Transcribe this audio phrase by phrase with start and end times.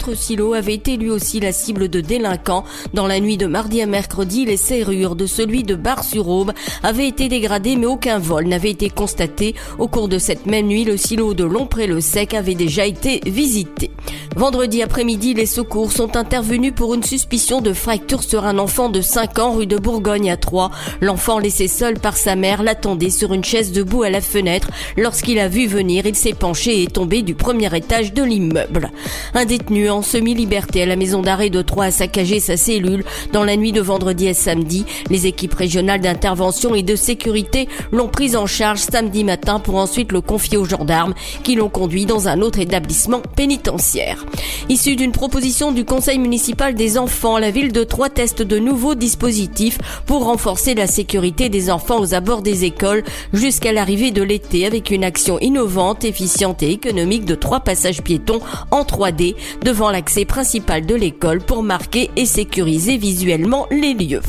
[0.00, 2.64] Un autre silo avait été lui aussi la cible de délinquants.
[2.94, 7.28] Dans la nuit de mardi à mercredi, les serrures de celui de Bar-sur-Aube avaient été
[7.28, 9.54] dégradées mais aucun vol n'avait été constaté.
[9.78, 13.90] Au cours de cette même nuit, le silo de Lompré-le-Sec avait déjà été visité.
[14.36, 19.00] Vendredi après-midi, les secours sont intervenus pour une suspicion de fracture sur un enfant de
[19.00, 20.70] 5 ans rue de Bourgogne à Troyes.
[21.00, 24.70] L'enfant laissé seul par sa mère l'attendait sur une chaise debout à la fenêtre.
[24.96, 28.90] Lorsqu'il a vu venir, il s'est penché et est tombé du premier étage de l'immeuble.
[29.34, 33.44] Un détenu en semi-liberté à la maison d'arrêt de Troyes a saccagé sa cellule dans
[33.44, 34.84] la nuit de vendredi à samedi.
[35.08, 40.12] Les équipes régionales d'intervention et de sécurité l'ont pris en charge samedi matin pour ensuite
[40.12, 44.24] le confier aux gendarmes qui l'ont conduit dans un autre établissement pénitentiaire.
[44.68, 48.94] Issu d'une proposition du conseil municipal des enfants, la ville de Troyes teste de nouveaux
[48.94, 54.66] dispositifs pour renforcer la sécurité des enfants aux abords des écoles jusqu'à l'arrivée de l'été
[54.66, 60.26] avec une action innovante, efficiente et économique de trois passages piétons en 3D devant l'accès
[60.26, 64.20] principal de l'école pour marquer et sécuriser visuellement les lieux.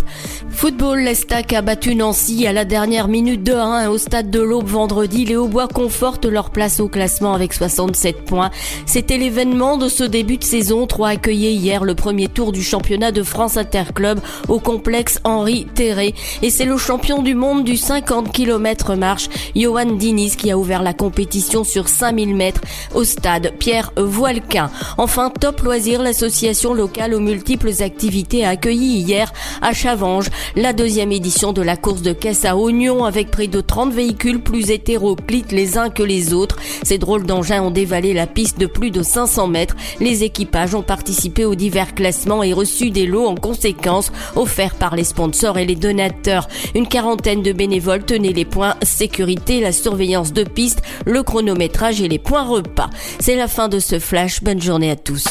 [0.49, 4.67] Football, l'Estac a battu Nancy à la dernière minute de 1 au stade de l'Aube
[4.67, 5.25] vendredi.
[5.25, 8.51] Les Haubois confortent leur place au classement avec 67 points.
[8.85, 10.85] C'était l'événement de ce début de saison.
[10.85, 16.13] Trois accueillait hier le premier tour du championnat de France Interclub au complexe Henri Terré.
[16.43, 20.83] Et c'est le champion du monde du 50 km marche, Johan Diniz, qui a ouvert
[20.83, 22.61] la compétition sur 5000 mètres
[22.93, 24.69] au stade Pierre Voilquin.
[24.99, 31.11] Enfin, Top Loisirs, l'association locale aux multiples activités, a accueilli hier à Chavanges la deuxième
[31.11, 35.51] édition de la course de caisse à oignons avec près de 30 véhicules plus hétéroclites
[35.51, 36.57] les uns que les autres.
[36.83, 39.75] Ces drôles d'engins ont dévalé la piste de plus de 500 mètres.
[39.99, 44.95] Les équipages ont participé aux divers classements et reçu des lots en conséquence offerts par
[44.95, 46.49] les sponsors et les donateurs.
[46.75, 52.07] Une quarantaine de bénévoles tenaient les points sécurité, la surveillance de piste, le chronométrage et
[52.07, 52.91] les points repas.
[53.19, 54.43] C'est la fin de ce flash.
[54.43, 55.30] Bonne journée à tous.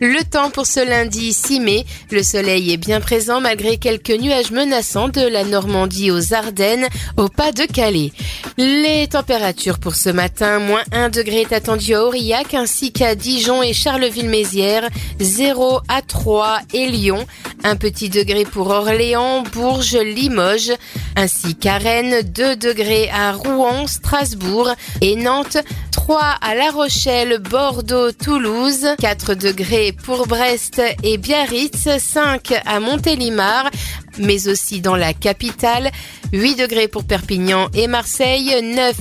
[0.00, 4.50] le temps pour ce lundi 6 mai, le soleil est bien présent malgré quelques nuages
[4.50, 8.12] menaçants de la Normandie aux Ardennes au pas de Calais.
[8.56, 13.62] Les températures pour ce matin, moins 1 degré est attendu à Aurillac ainsi qu'à Dijon
[13.62, 14.88] et Charleville-Mézières,
[15.20, 17.26] 0 à 3 et Lyon,
[17.62, 20.72] un petit degré pour Orléans, Bourges, Limoges,
[21.16, 24.70] ainsi qu'à Rennes, 2 degrés à Rouen, Strasbourg
[25.02, 25.58] et Nantes,
[26.04, 33.70] 3 à La Rochelle, Bordeaux, Toulouse, 4 degrés pour Brest et Biarritz, 5 à Montélimar,
[34.18, 35.90] mais aussi dans la capitale,
[36.32, 38.94] 8 degrés pour Perpignan et Marseille, 9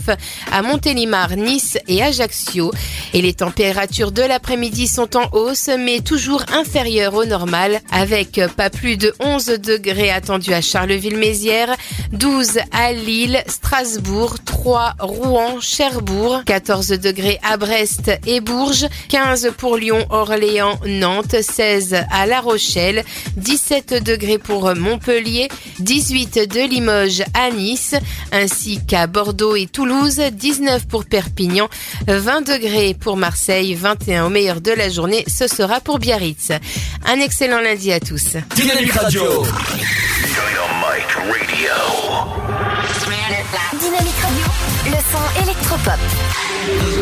[0.51, 2.72] à Montélimar, Nice et Ajaccio.
[3.13, 8.69] Et les températures de l'après-midi sont en hausse, mais toujours inférieures au normal, avec pas
[8.69, 11.75] plus de 11 degrés attendus à Charleville-Mézières,
[12.13, 19.78] 12 à Lille, Strasbourg, 3 Rouen, Cherbourg, 14 degrés à Brest et Bourges, 15 pour
[19.78, 23.03] Lyon, Orléans, Nantes, 16 à La Rochelle,
[23.38, 27.96] 17 degrés pour Montpellier, 18 de Limoges à Nice,
[28.31, 31.69] ainsi qu'à Bordeaux et Toulouse, 19 pour Perpignan,
[32.07, 36.52] 20 degrés pour Marseille, 21 au meilleur de la journée, ce sera pour Biarritz.
[37.06, 38.38] Un excellent lundi à tous.
[38.56, 39.24] Dynamique Radio.
[39.24, 41.74] Dynamite Radio.
[43.80, 44.46] Dynamique Radio.
[44.86, 46.00] Le son électropop.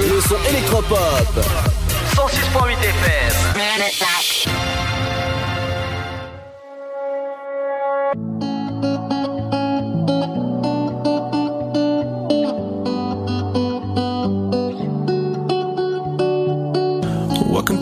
[0.09, 1.45] Le son électropop.
[2.15, 3.33] 106.8 FM.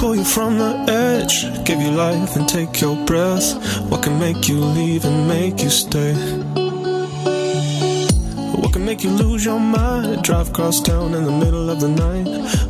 [0.06, 1.36] Pull you from the edge?
[1.66, 3.48] Give you life and take your breath.
[3.90, 6.14] What can make you leave and make you stay?
[8.62, 10.24] What can make you lose your mind?
[10.24, 12.28] Drive across town in the middle of the night.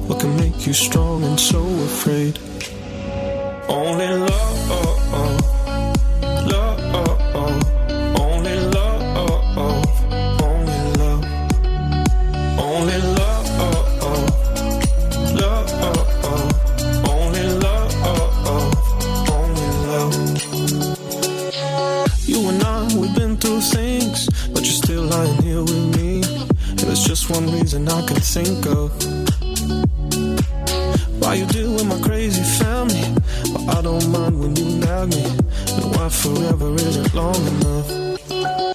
[0.08, 2.40] What can make you strong and so afraid?
[3.68, 4.45] Only love, love,
[27.26, 28.92] just one reason I can think of.
[31.22, 33.16] Why you deal with my crazy family?
[33.54, 35.24] But I don't mind when you nag me.
[35.78, 38.75] No, why forever isn't long enough.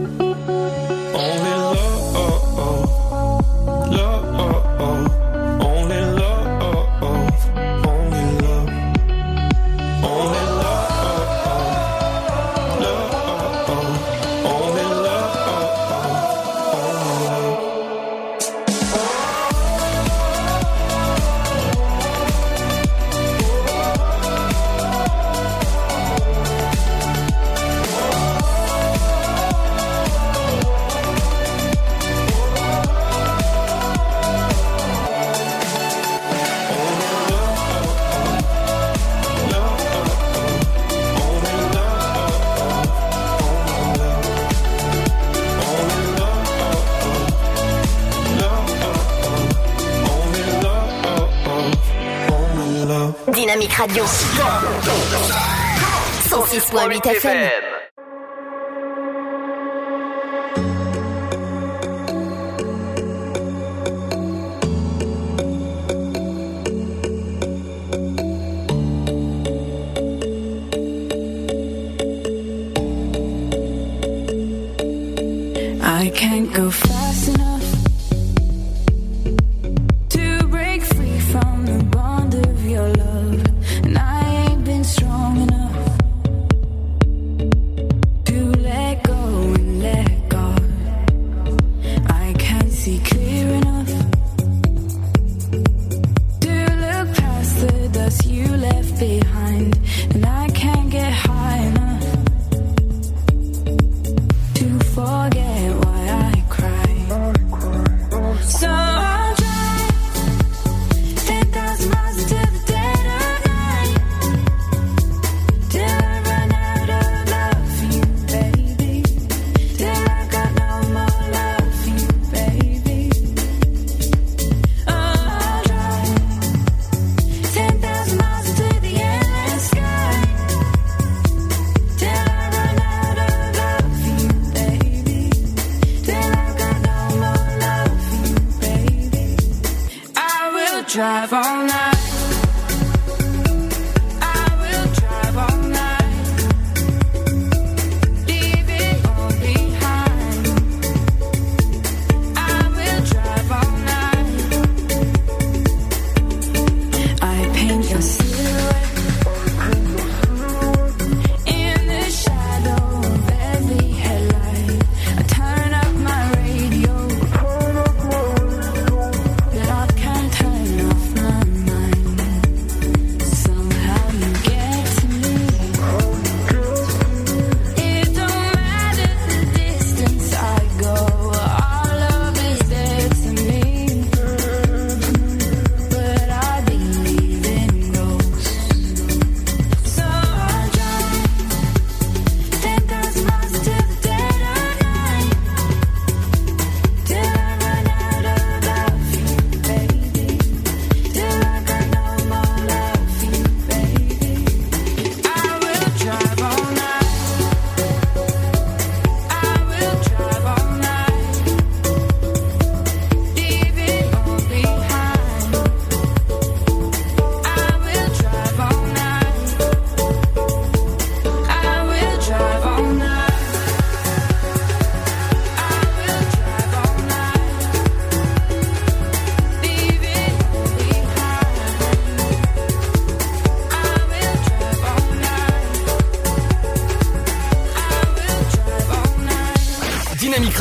[76.01, 77.60] I can't go fast enough.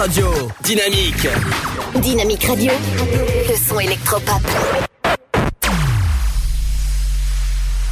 [0.01, 0.31] Radio.
[0.65, 1.29] Dynamique.
[2.01, 2.73] Dynamique Radio.
[3.47, 4.41] Le son électropop.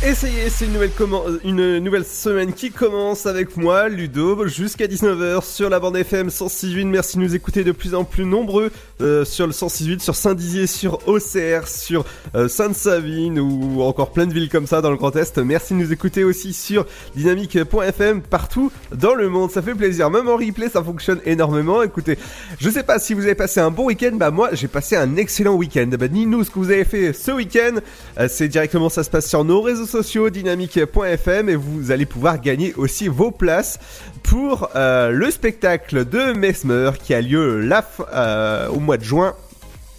[0.06, 3.88] Et ça y est, c'est une nouvelle, commen- une nouvelle semaine qui commence avec moi,
[3.88, 6.84] Ludo, jusqu'à 19h sur la bande FM 106.8.
[6.86, 10.66] Merci de nous écouter de plus en plus nombreux euh, sur le 106.8, sur Saint-Dizier,
[10.66, 15.14] sur OCR, sur euh, Sainte-Savine ou encore plein de villes comme ça dans le Grand
[15.16, 15.38] Est.
[15.38, 16.86] Merci de nous écouter aussi sur
[17.16, 19.50] dynamique.fm partout dans le monde.
[19.50, 20.10] Ça fait plaisir.
[20.10, 21.82] Même en replay, ça fonctionne énormément.
[21.82, 22.18] Écoutez,
[22.58, 24.12] je sais pas si vous avez passé un bon week-end.
[24.14, 25.90] Bah moi, j'ai passé un excellent week-end.
[25.98, 27.76] Bah dis-nous ce que vous avez fait ce week-end.
[28.18, 32.40] Euh, c'est directement, ça se passe sur nos réseaux sociaux, dynamique.fm et vous allez pouvoir
[32.40, 33.78] gagner aussi vos places
[34.22, 37.68] pour euh, le spectacle de Mesmer qui a lieu
[38.14, 39.34] euh, au mois de juin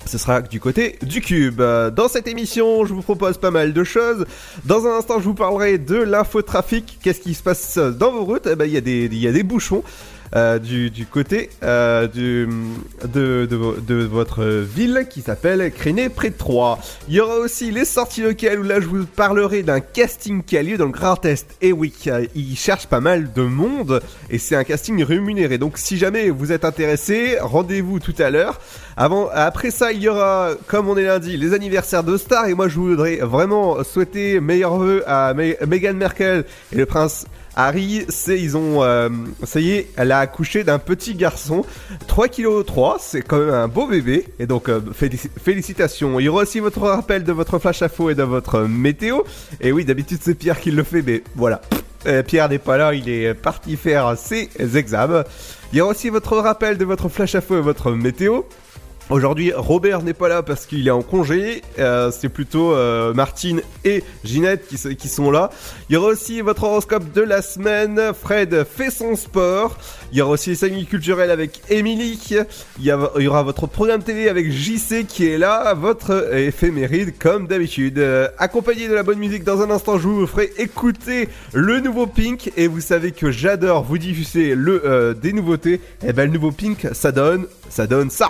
[0.06, 1.62] ce sera du côté du cube.
[1.62, 4.26] Dans cette émission, je vous propose pas mal de choses.
[4.66, 6.98] Dans un instant, je vous parlerai de l'infotrafic.
[7.04, 8.48] Qu'est-ce qui se passe dans vos routes?
[8.50, 9.84] Eh ben, il y a des bouchons.
[10.36, 12.48] Euh, du, du côté euh, du,
[13.04, 16.80] de, de, de votre ville qui s'appelle Créné près de Troyes.
[17.08, 20.58] Il y aura aussi les sorties locales où là je vous parlerai d'un casting qui
[20.58, 21.48] a lieu dans le Grand Est.
[21.62, 21.94] Et oui,
[22.36, 25.58] ils cherchent pas mal de monde et c'est un casting rémunéré.
[25.58, 28.60] Donc si jamais vous êtes intéressé, rendez-vous tout à l'heure.
[28.98, 32.48] Avant, après ça, il y aura, comme on est lundi, les anniversaires de stars.
[32.48, 36.44] Et moi, je voudrais vraiment souhaiter meilleurs vœux à Me- Meghan Merkel
[36.74, 37.26] et le prince
[37.56, 38.06] Harry.
[38.10, 39.10] C'est, ils ont, euh,
[39.44, 41.66] ça y est, elle a accouché d'un petit garçon,
[42.08, 42.98] 3 kg 3.
[43.00, 44.26] C'est quand même un beau bébé.
[44.40, 46.20] Et donc, euh, félici- félicitations.
[46.20, 49.22] Il y aura aussi votre rappel de votre flash info et de votre météo.
[49.62, 51.62] Et oui, d'habitude, c'est Pierre qui le fait, mais voilà.
[52.06, 55.26] Euh, Pierre n'est pas là, il est parti faire ses examens.
[55.74, 58.44] Il y aura aussi votre rappel de votre flash info et votre météo.
[59.10, 61.64] Aujourd'hui, Robert n'est pas là parce qu'il est en congé.
[61.80, 65.50] Euh, c'est plutôt euh, Martine et Ginette qui, sont là.
[65.90, 68.00] Il y aura aussi votre horoscope de la semaine.
[68.14, 69.78] Fred fait son sport.
[70.12, 72.20] Il y aura aussi les familles culturelles avec Émilie.
[72.80, 72.92] Il y,
[73.28, 75.74] aura votre programme télé avec JC qui est là.
[75.74, 77.98] Votre éphéméride comme d'habitude.
[77.98, 82.06] Euh, accompagné de la bonne musique dans un instant, je vous ferai écouter le nouveau
[82.06, 82.52] Pink.
[82.58, 85.82] Et vous savez que j'adore vous diffuser le, euh, des nouveautés.
[86.06, 88.30] Et ben le nouveau Pink, ça donne, ça donne ça.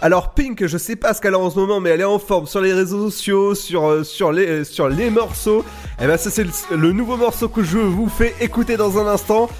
[0.00, 2.20] Alors Pink, je sais pas ce qu'elle a en ce moment, mais elle est en
[2.20, 5.64] forme sur les réseaux sociaux, sur euh, euh, les morceaux.
[6.00, 9.50] Et ben ça c'est le, nouveau morceau que je vous fais écouter dans un instant.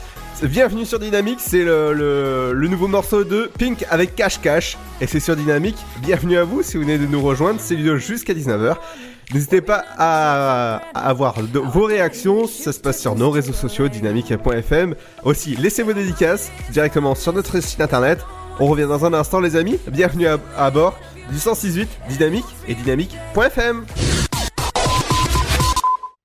[0.40, 5.34] Bienvenue sur Dynamique, c'est le, nouveau morceau de Pink avec Cash Cash et c'est sur
[5.34, 5.76] Dynamique.
[6.02, 8.76] Bienvenue à vous si vous venez de nous rejoindre, c'est Ludo jusqu'à 19h.
[9.32, 14.94] N'hésitez pas à, avoir vos réactions, ça se passe sur nos réseaux sociaux, dynamique.fm.
[15.24, 18.20] Aussi, laissez vos dédicaces directement sur notre site internet.
[18.58, 20.98] On revient dans un instant les amis, bienvenue à, à bord
[21.30, 23.84] du 168 Dynamique et dynamique.fm.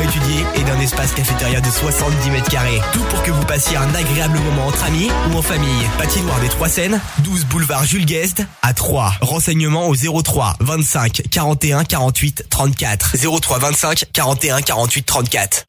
[0.00, 2.80] étudiée et d'un espace cafétéria de 70 mètres carrés.
[2.92, 5.82] Tout pour que vous passiez un agréable moment entre amis ou en famille.
[5.98, 9.12] Patinoire des Trois Seines, 12 boulevard Jules Guest à 3.
[9.20, 13.16] Renseignements au 03 25 41 48 34.
[13.40, 15.64] 03 25 41 48 34.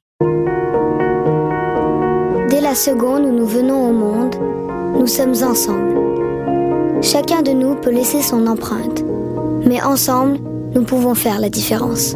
[2.50, 4.36] Dès la seconde où nous venons au monde,
[5.00, 7.02] nous sommes ensemble.
[7.02, 9.04] Chacun de nous peut laisser son empreinte,
[9.66, 10.40] mais ensemble,
[10.74, 12.16] nous pouvons faire la différence.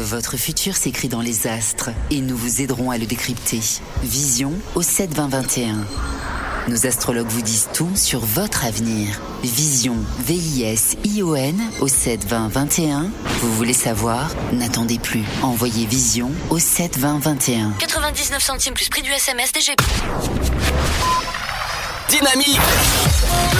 [0.00, 3.60] Votre futur s'écrit dans les astres et nous vous aiderons à le décrypter.
[4.02, 5.76] Vision au 7 20 21.
[6.68, 9.20] Nos astrologues vous disent tout sur votre avenir.
[9.42, 13.10] Vision, V-I-S-I-O-N au 7 20 21.
[13.42, 14.30] Vous voulez savoir?
[14.54, 15.22] N'attendez plus.
[15.42, 17.72] Envoyez Vision au 7 20 21.
[17.78, 19.82] 99 centimes plus prix du SMS DGP.
[22.08, 22.58] Dynamique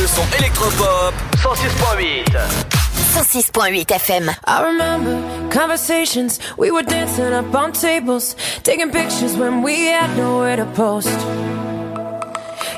[0.01, 2.80] Le son électropop 106.8
[3.11, 4.33] 106.8 FM.
[4.45, 10.55] I remember conversations, we were dancing up on tables, taking pictures when we had nowhere
[10.55, 11.09] to post.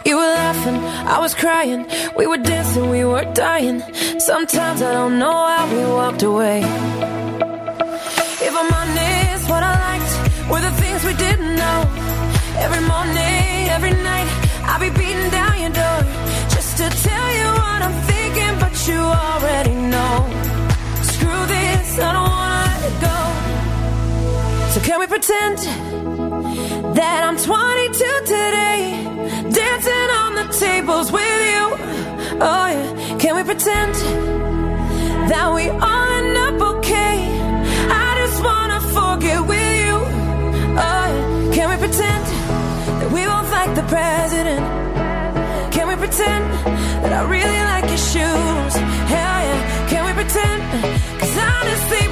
[0.06, 1.86] You were laughing, I was crying,
[2.16, 3.82] we were dancing, we were dying.
[4.18, 7.21] Sometimes I don't know how we walked away.
[25.22, 25.58] Pretend
[26.96, 29.06] that I'm 22 today,
[29.54, 31.62] dancing on the tables with you?
[32.42, 33.94] Oh yeah, can we pretend
[35.30, 37.14] that we all end up okay?
[38.02, 39.94] I just wanna forget with you.
[40.86, 42.24] Oh yeah, can we pretend
[43.00, 44.64] that we both like the president?
[45.72, 46.44] Can we pretend
[47.02, 48.74] that I really like your shoes?
[49.12, 50.62] Hell yeah, can we pretend?
[51.20, 52.02] Cause honestly,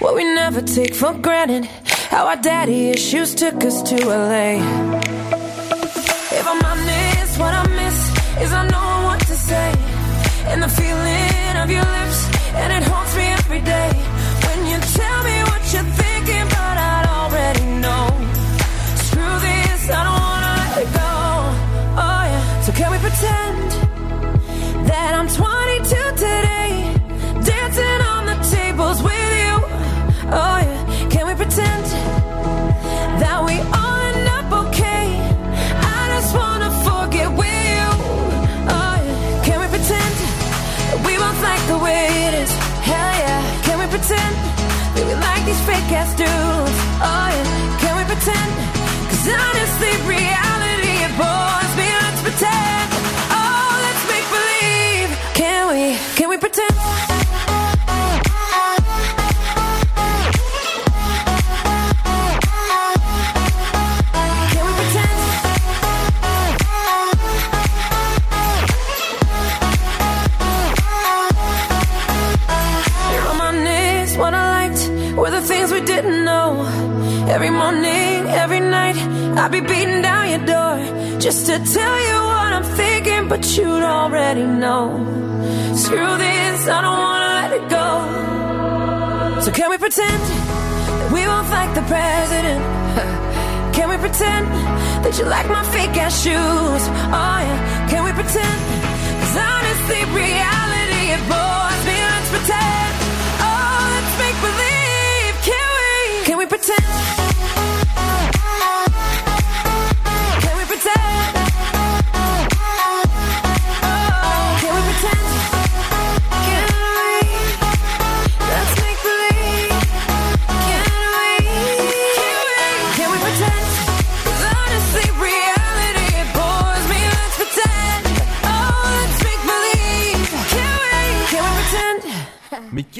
[0.00, 1.64] what we never take for granted.
[2.10, 4.56] How our daddy issues took us to LA.
[6.38, 7.98] If I'm honest, what I miss
[8.42, 9.70] is I know what to say.
[10.50, 12.20] And the feeling of your lips,
[12.60, 13.90] and it haunts me every day.
[14.46, 16.89] When you tell me what you're thinking, but I
[45.50, 46.78] these fake ass dudes?
[47.02, 48.50] Oh yeah, can we pretend?
[49.10, 50.39] Cause honestly, reality
[79.40, 80.76] I'd be beating down your door
[81.18, 85.00] just to tell you what I'm thinking, but you'd already know.
[85.74, 89.40] Screw this, I don't wanna let it go.
[89.40, 90.20] So can we pretend
[91.00, 92.60] that we both like the president?
[93.76, 94.46] Can we pretend
[95.04, 96.82] that you like my fake ass shoes?
[97.16, 98.60] Oh yeah, can we pretend?
[99.20, 101.96] Cause honestly, reality it bores me.
[102.12, 102.92] Let's pretend.
[103.40, 105.34] Oh, let's make believe.
[105.48, 106.24] Can we?
[106.28, 106.89] Can we pretend?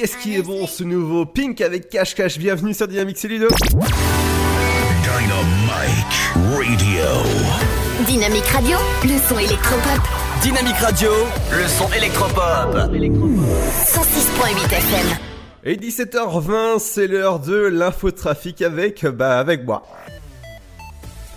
[0.01, 3.49] Qu'est-ce qui est bon ce nouveau Pink avec Cash Cash Bienvenue sur Dynamic c'est Ludo.
[3.53, 3.77] Dynamite
[6.65, 7.05] Radio.
[8.07, 10.01] Dynamique Radio, le son électropop.
[10.41, 11.11] Dynamique Radio,
[11.51, 12.73] le son électropop.
[12.73, 15.05] 106.8 FM.
[15.65, 19.83] Et 17h20, c'est l'heure de l'infotrafic avec, bah, avec moi.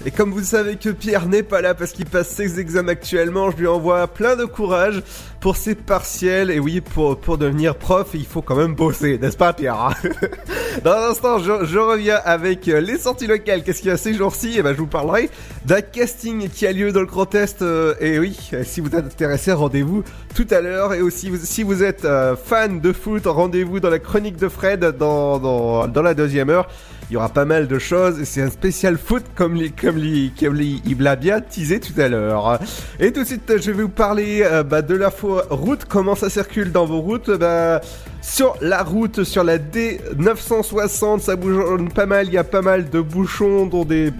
[0.07, 3.51] Et comme vous savez que Pierre n'est pas là parce qu'il passe ses examens actuellement,
[3.51, 5.03] je lui envoie plein de courage
[5.41, 6.51] pour ses partiels.
[6.51, 9.95] Et oui, pour, pour devenir prof, il faut quand même bosser, n'est-ce pas Pierre hein
[10.85, 13.63] Dans un instant, je, je reviens avec euh, les sorties locales.
[13.63, 14.59] Qu'est-ce qu'il y a ces jours-ci?
[14.59, 15.31] Et ben, je vous parlerai
[15.65, 17.63] d'un casting qui a lieu dans le Grand Est.
[17.63, 20.03] euh, et oui, euh, si vous êtes intéressé, rendez-vous
[20.35, 20.93] tout à l'heure.
[20.93, 22.07] Et aussi, si vous êtes
[22.45, 26.69] fan de foot, rendez-vous dans la chronique de Fred dans, dans, dans la deuxième heure.
[27.15, 30.33] Il y aura pas mal de choses c'est un spécial foot comme, les, comme, les,
[30.37, 32.59] comme les- il l'a bien teasé tout à l'heure.
[32.99, 36.29] Et tout de suite, je vais vous parler euh, bah, de l'info route, comment ça
[36.29, 37.31] circule dans vos routes.
[37.31, 37.81] Bah,
[38.25, 41.59] sur la route, sur la D960, ça bouge
[41.95, 44.11] pas mal, il y a pas mal de bouchons, dont des,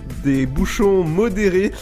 [0.47, 1.73] bouchons modérés,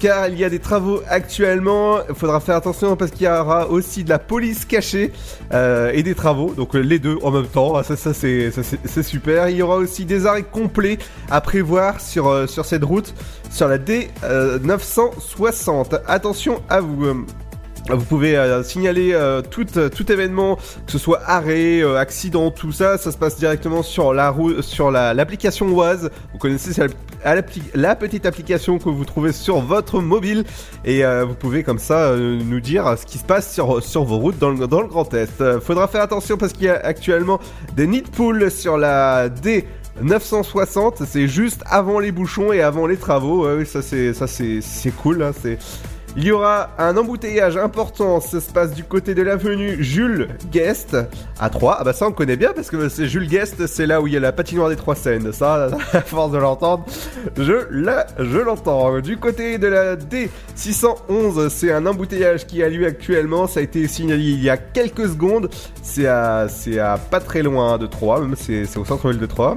[0.00, 1.98] car il y a des travaux actuellement.
[2.08, 5.12] Il faudra faire attention parce qu'il y aura aussi de la police cachée
[5.54, 8.62] euh, et des travaux, donc euh, les deux en même temps, ça, ça c'est ça,
[8.62, 9.48] c'est- super.
[9.48, 10.98] Il y aura aussi des arrêts complet
[11.30, 13.14] à prévoir sur, euh, sur cette route,
[13.50, 16.00] sur la D960.
[16.06, 17.24] Attention à vous.
[17.90, 22.72] Vous pouvez euh, signaler euh, tout, euh, tout événement, que ce soit arrêt, accident, tout
[22.72, 26.10] ça, ça se passe directement sur la sur la- l'application Oise.
[26.32, 26.80] Vous connaissez
[27.24, 27.42] la,
[27.74, 30.44] la petite application que vous trouvez sur votre mobile
[30.84, 34.50] et vous pouvez comme ça nous dire ce qui se passe sur, vos routes dans
[34.50, 35.60] le, dans le Grand Est.
[35.60, 37.40] Faudra faire attention parce qu'il y a actuellement
[37.74, 39.66] des nids de poules sur la D.
[40.00, 43.46] 960, c'est juste avant les bouchons et avant les travaux.
[43.64, 44.60] Ça c'est ça c'est
[45.02, 45.22] cool.
[45.22, 45.32] hein,
[46.18, 50.96] il y aura un embouteillage important, ça se passe du côté de l'avenue Jules Guest
[51.38, 51.76] à 3.
[51.78, 54.14] Ah bah ça on connaît bien parce que c'est Jules Guest, c'est là où il
[54.14, 55.32] y a la patinoire des trois scènes.
[55.32, 56.84] Ça, à force de l'entendre,
[57.36, 58.98] je la, je l'entends.
[58.98, 63.86] Du côté de la D611, c'est un embouteillage qui a lieu actuellement, ça a été
[63.86, 65.48] signalé il y a quelques secondes.
[65.82, 69.26] C'est à, c'est à pas très loin de 3, même c'est c'est au centre-ville de
[69.26, 69.56] 3.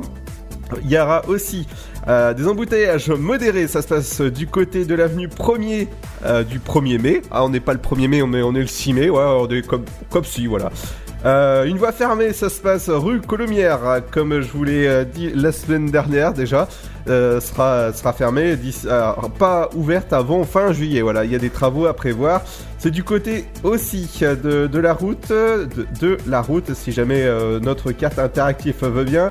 [0.83, 1.67] Il y aura aussi
[2.07, 5.87] euh, des embouteillages modérés, ça se passe du côté de l'avenue 1er
[6.25, 7.21] euh, du 1er mai.
[7.31, 9.65] Ah, on n'est pas le 1er mai, on est, le 6 mai, ouais, on est
[9.65, 10.71] comme, comme si, voilà.
[11.23, 15.51] Euh, une voie fermée, ça se passe rue Colomière, comme je vous l'ai dit la
[15.51, 16.67] semaine dernière déjà,
[17.07, 18.57] euh, sera, sera fermée,
[19.37, 21.01] pas ouverte avant fin juillet.
[21.01, 22.41] Voilà, il y a des travaux à prévoir.
[22.79, 27.27] C'est du côté aussi de, la route, de, la route, si jamais
[27.61, 29.29] notre carte interactive veut bien.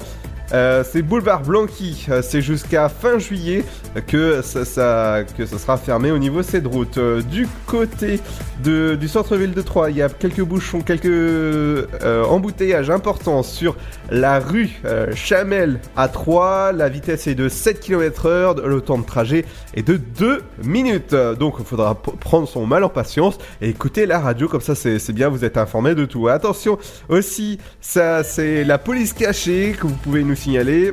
[0.53, 3.65] Euh, c'est boulevard Blanqui, euh, c'est jusqu'à fin juillet
[4.09, 6.99] que ça, que sera fermé au niveau de cette route.
[6.99, 8.21] Euh, du côté
[8.65, 13.77] de, du centre-ville de Troyes, il y a quelques bouchons, quelques embouteillages importants sur
[14.11, 14.81] la rue
[15.15, 16.73] Chamel à 3.
[16.73, 21.15] La vitesse est de 7 km heure, le temps de trajet est de 2 minutes.
[21.15, 24.99] Donc il faudra prendre son mal en patience et écouter la radio, comme ça c'est
[24.99, 26.29] c'est bien, vous êtes informé de tout.
[26.29, 30.93] Attention aussi, ça c'est la police cachée que vous pouvez nous signaler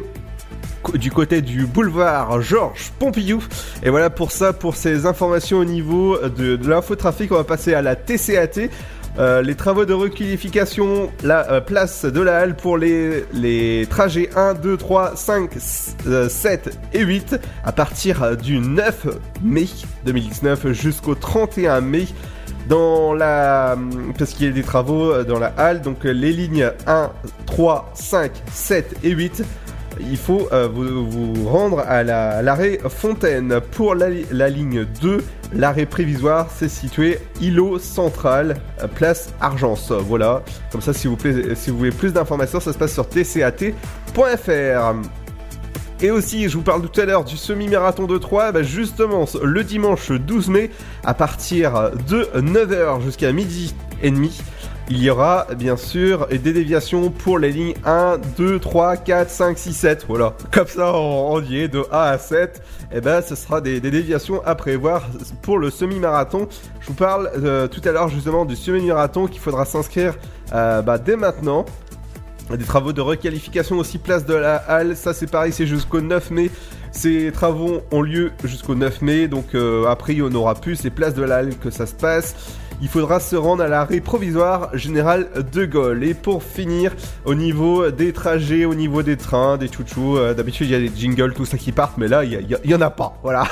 [0.93, 3.43] du côté du boulevard Georges Pompidou.
[3.83, 7.73] Et voilà pour ça, pour ces informations au niveau de, de l'infotrafic, on va passer
[7.73, 8.69] à la TCAT.
[9.19, 14.29] Euh, les travaux de requalification, la euh, place de la halle pour les, les trajets
[14.35, 19.07] 1, 2, 3, 5, s- euh, 7 et 8 à partir du 9
[19.41, 19.65] mai
[20.05, 22.05] 2019 jusqu'au 31 mai
[22.69, 23.77] dans la
[24.17, 25.81] parce qu'il y a des travaux euh, dans la halle.
[25.81, 27.11] Donc euh, les lignes 1
[27.45, 29.43] 3 5 7 et 8
[29.99, 33.59] il faut euh, vous, rendre à la- à l'arrêt Fontaine.
[33.71, 38.57] Pour la, li- la ligne 2 l'arrêt prévisoire c'est situé îlot central
[38.95, 39.91] place Argence.
[39.91, 40.43] Voilà.
[40.71, 43.73] Comme ça si vous, plaît- si vous voulez plus d'informations ça se passe sur tcat.fr
[46.01, 49.63] et aussi, je vous parle tout à l'heure du semi-marathon de Troyes, bah justement, le
[49.63, 50.69] dimanche 12 mai,
[51.03, 54.39] à partir de 9h jusqu'à midi et demi,
[54.89, 59.57] il y aura bien sûr des déviations pour les lignes 1, 2, 3, 4, 5,
[59.57, 60.05] 6, 7.
[60.07, 62.61] Voilà, comme ça on, y est de A à 7.
[62.93, 65.09] Et ben ce sera des, des déviations à prévoir
[65.41, 66.47] pour le semi-marathon.
[66.79, 70.13] Je vous parle euh, tout à l'heure justement du semi-marathon qu'il faudra s'inscrire
[70.53, 71.65] euh, bah, dès maintenant.
[72.49, 76.31] Des travaux de requalification aussi place de la halle, ça c'est pareil, c'est jusqu'au 9
[76.31, 76.49] mai.
[76.91, 81.13] Ces travaux ont lieu jusqu'au 9 mai, donc euh, après en aura plus, c'est place
[81.13, 82.35] de la halle que ça se passe.
[82.81, 86.03] Il faudra se rendre à l'arrêt provisoire général de Gaulle.
[86.03, 86.93] Et pour finir,
[87.25, 90.79] au niveau des trajets, au niveau des trains, des chouchous, euh, d'habitude il y a
[90.79, 93.17] des jingles, tout ça qui partent, mais là il y, y y en a pas,
[93.23, 93.47] voilà.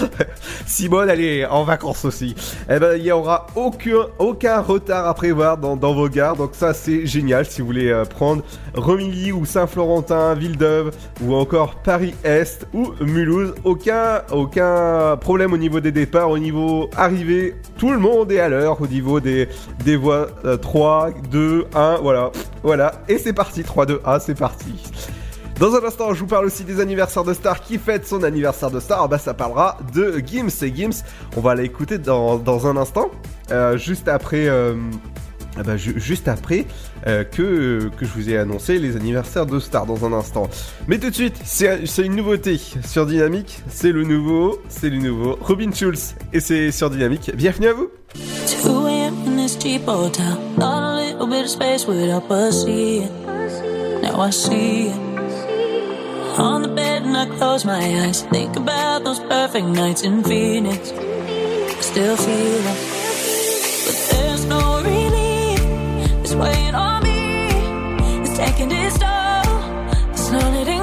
[0.66, 2.34] Simone, elle est en vacances aussi.
[2.68, 6.36] Eh ben, il n'y aura aucun, retard à prévoir dans, vos gares.
[6.36, 8.42] Donc ça, c'est génial si vous voulez euh, prendre
[8.74, 13.54] Remilly ou Saint-Florentin, Villeneuve ou encore Paris-Est ou Mulhouse.
[13.64, 17.54] Aucun, aucun problème au niveau des départs, au niveau arrivée.
[17.78, 19.48] Tout le monde est à l'heure au niveau des,
[19.86, 22.30] euh, 3, 2, 1, voilà.
[22.62, 22.92] Voilà.
[23.08, 24.72] Et c'est parti, 3, 2, 1, c'est parti.
[25.58, 28.70] Dans un instant, je vous parle aussi des anniversaires de Star qui fête son anniversaire
[28.70, 29.00] de Star.
[29.02, 31.02] Ah Bah, ça parlera de Gims et Gims.
[31.36, 33.10] On va l'écouter dans, dans un instant,
[33.50, 34.48] euh, juste après.
[34.48, 34.74] euh,
[35.58, 36.66] ah bah, ju- juste après
[37.06, 40.48] euh, que, que je vous ai annoncé les anniversaires de Star dans un instant.
[40.88, 43.60] Mais tout de suite, c'est une nouveauté sur Dynamique.
[43.68, 47.30] C'est le nouveau, c'est le nouveau Robin Schulz et c'est sur Dynamique.
[47.34, 47.88] Bienvenue à vous.
[48.64, 49.14] 2 a.m.
[49.26, 50.36] in this cheap hotel.
[50.58, 53.10] Thought a little bit of space would help us see it.
[54.02, 54.96] Now I see it.
[56.38, 58.22] On the bed and I close my eyes.
[58.30, 60.92] Think about those perfect nights in Phoenix.
[60.92, 62.78] I still feel it.
[63.86, 65.60] But there's no relief.
[66.22, 66.85] It's weighing on me.
[66.85, 66.85] It's
[68.36, 69.16] taking its toll.
[70.14, 70.75] There's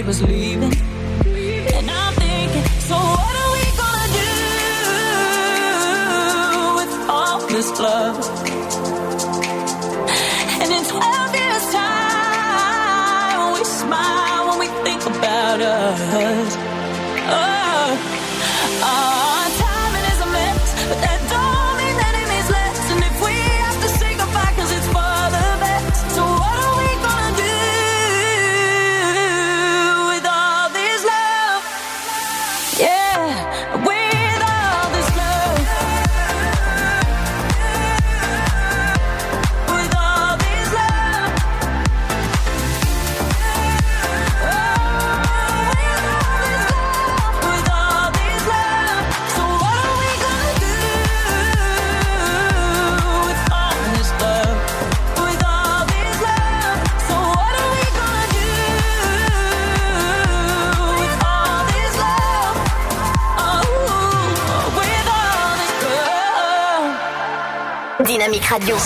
[0.00, 0.89] ever made was leaving.
[68.50, 68.76] Radio.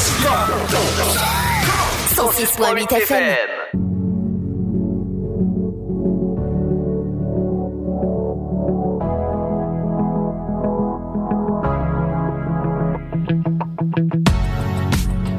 [2.15, 3.49] 106.8 FM.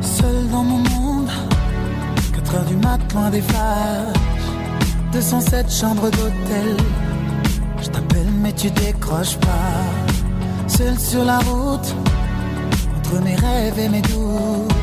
[0.02, 1.30] Seul dans mon monde,
[2.34, 4.18] 4 heures du mat, loin des flashs.
[5.12, 6.78] 207 chambres d'hôtel.
[7.80, 10.68] Je t'appelle, mais tu décroches pas.
[10.68, 11.96] Seul sur la route,
[13.22, 14.74] mes rêves et mes doutes.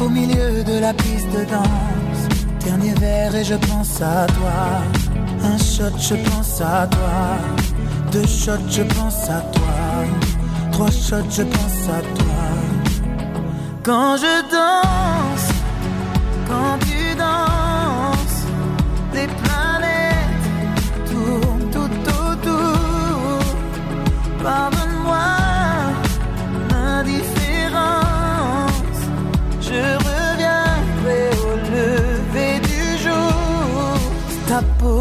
[0.00, 2.22] Au milieu de la piste de danse.
[2.64, 4.82] Dernier verre et je pense à toi.
[5.42, 7.38] Un shot, je pense à toi.
[8.12, 9.74] Deux shots, je pense à toi.
[10.72, 12.42] Trois shots, je pense à toi.
[13.82, 15.55] Quand je danse,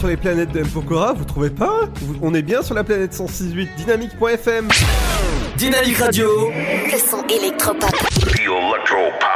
[0.00, 0.66] Sur les planètes de M.
[0.66, 4.66] Pokora, vous trouvez pas Vous- On est bien sur la planète 106.8 dynamique.fm
[5.58, 6.50] Dynamique Radio.
[6.90, 7.90] Le son électropop.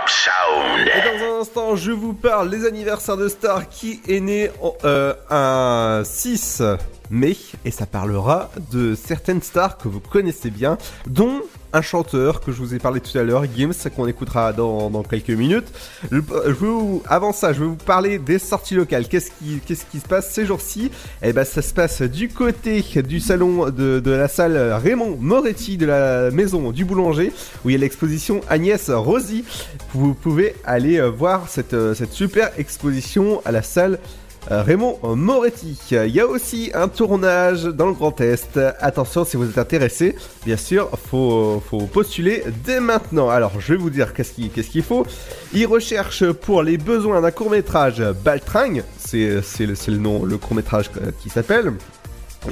[0.06, 0.88] Sound.
[0.88, 4.74] Et dans un instant, je vous parle des anniversaires de stars qui est né en,
[4.84, 6.62] euh, un 6
[7.10, 7.36] mai?
[7.66, 11.42] Et ça parlera de certaines stars que vous connaissez bien, dont
[11.74, 15.30] un chanteur que je vous ai parlé tout à l'heure, Gims, qu'on écoutera dans, quelques
[15.30, 15.66] minutes.
[16.10, 19.08] Vous- avant ça, je vais vous parler des sorties locales.
[19.08, 20.90] Qu'est-ce qui, se passe ces jours-ci?
[21.22, 25.86] Eh ben, ça se passe du côté du salon de, la salle Raymond Moretti de
[25.86, 27.32] la maison du boulanger,
[27.64, 29.44] où il y a l'exposition Agnès Rosy.
[29.92, 34.98] Vous pouvez aller euh, voir cette, euh, cette super exposition à la salle euh, Raymond
[35.02, 35.78] Moretti.
[35.90, 38.58] Il y a aussi un tournage dans le Grand Est.
[38.80, 43.30] Attention, si vous êtes intéressé, bien sûr, faut, faut postuler dès maintenant.
[43.30, 45.06] Alors, je vais vous dire qu'est-ce qu'il faut.
[45.52, 50.38] Il recherche pour les besoins d'un court-métrage Baltringue, c'est c'est le, c'est le nom, le
[50.38, 51.72] court-métrage euh, qui s'appelle.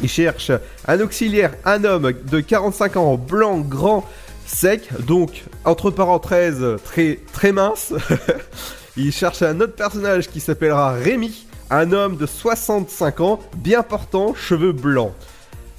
[0.03, 0.53] Il cherche
[0.87, 4.09] un auxiliaire, un homme de 45 ans, blanc, grand,
[4.47, 7.93] sec, donc entre parenthèses très très mince.
[8.97, 14.35] Il cherche un autre personnage qui s'appellera Rémi, un homme de 65 ans, bien portant,
[14.35, 15.13] cheveux blancs.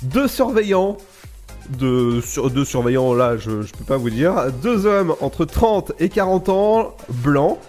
[0.01, 0.97] Deux surveillants,
[2.25, 4.51] sur, deux surveillants là, je, je peux pas vous dire.
[4.63, 7.59] Deux hommes entre 30 et 40 ans, blancs,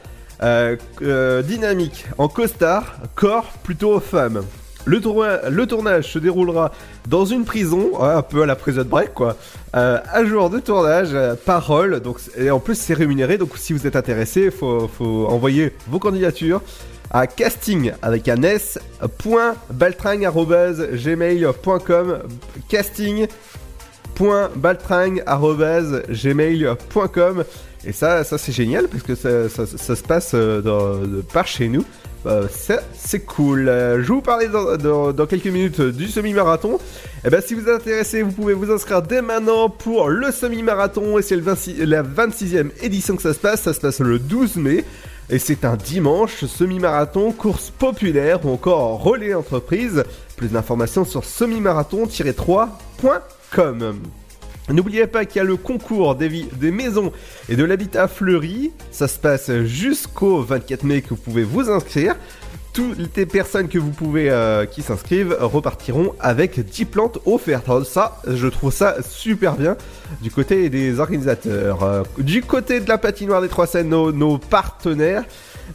[0.43, 4.43] euh, euh, dynamique, en costard, corps plutôt femme.
[4.87, 5.01] Le,
[5.51, 6.73] le tournage se déroulera
[7.09, 9.37] dans une prison, ouais, un peu à la prison break quoi.
[9.77, 13.73] Euh, un jour de tournage, euh, parole, donc et en plus c'est rémunéré, donc si
[13.73, 16.61] vous êtes intéressé, faut, faut envoyer vos candidatures
[17.15, 18.79] à casting avec un s
[20.93, 22.19] gmail.com
[22.69, 23.27] casting
[24.57, 27.45] baltringue.gmail.com
[27.87, 27.93] et
[28.25, 31.85] ça, c'est génial parce que ça, ça- se passe euh, par chez nous.
[32.27, 32.47] Euh,
[32.97, 33.69] c'est cool.
[33.69, 36.79] Euh, je vous parler dans, dans- quelques minutes du semi-marathon.
[37.27, 41.19] Et ben, si vous êtes intéressé, vous pouvez vous inscrire dès maintenant pour le semi-marathon.
[41.19, 43.61] Et c'est le 26 la 26e édition que ça se passe.
[43.61, 44.85] Ça se passe le 12 mai.
[45.31, 50.05] Et c'est un dimanche, semi-marathon, course populaire ou encore relais entreprise.
[50.37, 54.01] Plus d'informations sur semi-marathon-3.com.
[54.71, 56.31] N'oubliez pas qu'il y a le concours des,
[56.71, 57.13] maisons
[57.49, 58.73] et de l'habitat fleuri.
[58.91, 62.17] Ça se passe jusqu'au 24 mai que vous pouvez vous inscrire.
[62.75, 67.69] Toutes les personnes que vous pouvez euh, qui s'inscrivent repartiront avec 10 plantes offertes.
[67.69, 69.77] Alors ça, je trouve ça super bien
[70.23, 71.85] du côté des organisateurs.
[71.85, 75.23] Euh, du côté de la patinoire des Trois Seines, nos, partenaires.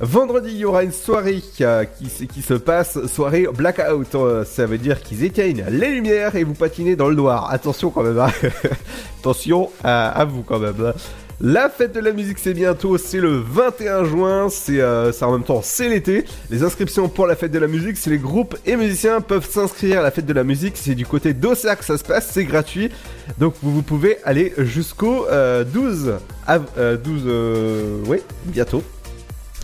[0.02, 4.16] Vendredi, il y aura une soirée euh, qui, se- passe, soirée blackout.
[4.46, 7.50] Ça veut dire qu'ils éteignent les lumières et vous patinez dans le noir.
[7.50, 8.30] Attention quand même, hein.
[9.22, 10.76] attention à, à vous quand même.
[10.86, 10.94] hein.
[11.42, 15.44] La fête de la musique c'est bientôt, c'est le 21 juin, c'est euh, en même
[15.44, 16.26] temps c'est l'été.
[16.50, 20.00] Les inscriptions pour la fête de la musique, c'est les groupes et musiciens peuvent s'inscrire
[20.00, 22.44] à la fête de la musique, c'est du côté d'Auxerre que ça se passe, c'est
[22.44, 22.90] gratuit.
[23.38, 28.84] Donc vous, pouvez aller jusqu'au euh, 12 av- euh, 12 euh, oui, bientôt.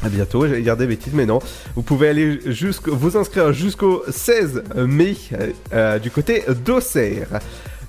[0.01, 1.39] À bientôt, j'allais des bêtises, mais non.
[1.75, 7.27] Vous pouvez aller jusqu'au, vous inscrire jusqu'au 16 mai euh, euh, du côté d'Auxerre.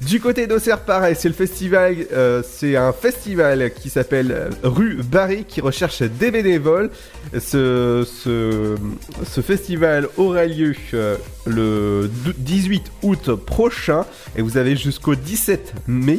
[0.03, 5.03] Du côté d'Auxerre, pareil, c'est le festival, euh, c'est un festival qui s'appelle euh, Rue
[5.03, 6.91] Barry qui recherche des bénévoles.
[7.39, 11.16] Ce, ce, festival aura lieu euh,
[11.47, 14.05] le 18 août prochain
[14.37, 16.18] et vous avez jusqu'au 17 mai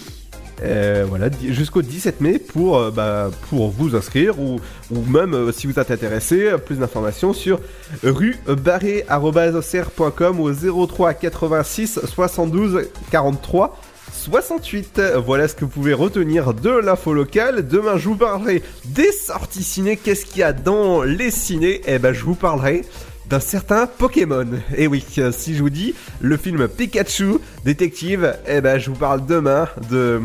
[0.64, 4.60] euh, voilà, jusqu'au 17 mai pour, euh, bah, pour vous inscrire ou,
[4.92, 7.60] même euh, si vous êtes intéressé, plus d'informations sur
[8.04, 13.78] ruebarré.com ou au 03 86 72 43
[14.12, 15.02] 68.
[15.26, 17.68] Voilà ce que vous pouvez retenir de l'info locale.
[17.68, 19.96] Demain, je vous parlerai des sorties ciné.
[19.96, 22.84] Qu'est-ce qu'il y a dans les ciné Eh ben, je vous parlerai
[23.30, 24.48] d'un certain Pokémon.
[24.76, 28.96] Et oui, euh, si je vous dis le film Pikachu détective, eh ben, je vous
[28.98, 30.22] parle demain de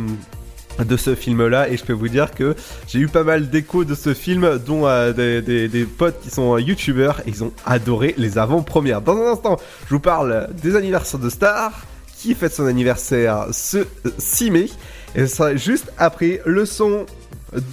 [0.82, 2.57] de ce film-là et je peux vous dire que
[2.88, 6.55] j'ai eu pas mal d'échos de ce film dont euh, des, des- potes qui sont
[6.57, 9.03] euh, youtubeurs et ils ont adoré les avant-premières.
[9.03, 11.82] Dans un instant, je vous parle des anniversaires de stars
[12.16, 14.68] qui fête son anniversaire ce euh, 6 mai?
[15.14, 17.05] Et ce sera juste après le son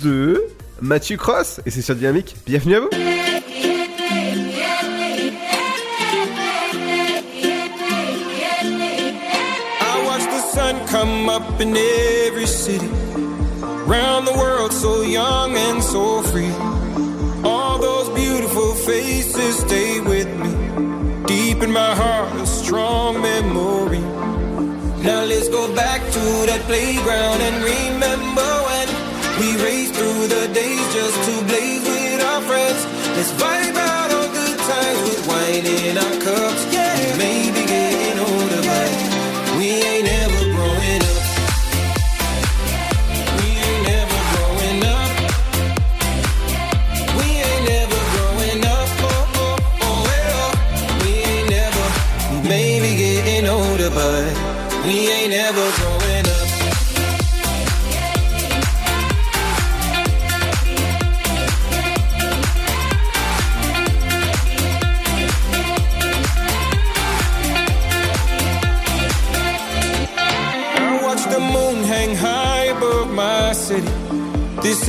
[0.04, 0.44] de
[0.82, 2.36] Mathieu Cross et c'est sur Dynamique.
[2.46, 2.90] Bienvenue à vous.
[10.54, 12.88] Sun come up in every city.
[13.94, 16.54] Round the world, so young and so free.
[17.44, 20.54] All those beautiful faces stay with me.
[21.26, 24.06] Deep in my heart, a strong memory.
[25.08, 28.88] Now let's go back to that playground and remember when
[29.40, 32.82] we raced through the days just to blaze with our friends.
[33.16, 36.79] Let's vibe out on good times with wine in our cups.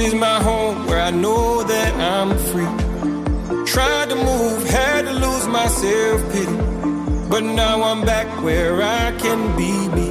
[0.00, 2.72] Is my home where I know that I'm free.
[3.66, 6.56] Tried to move, had to lose my self pity.
[7.28, 10.10] But now I'm back where I can be me.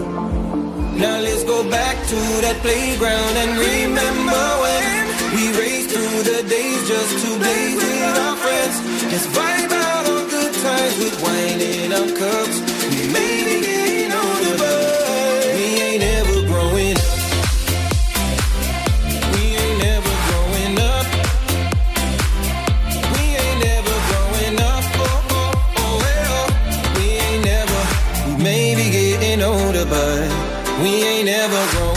[1.04, 5.00] Now let's go back to that playground and remember when
[5.36, 8.76] we raced through the days just to blaze with our friends.
[9.12, 12.68] Let's vibe out on good times with wine in our cups.
[29.90, 30.30] But
[30.82, 31.89] we ain't ever growing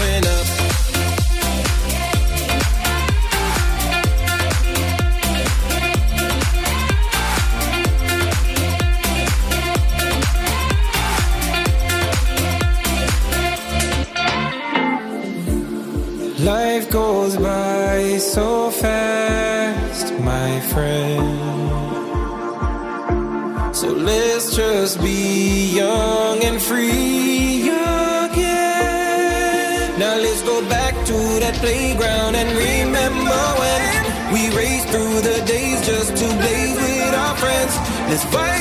[38.31, 38.52] fight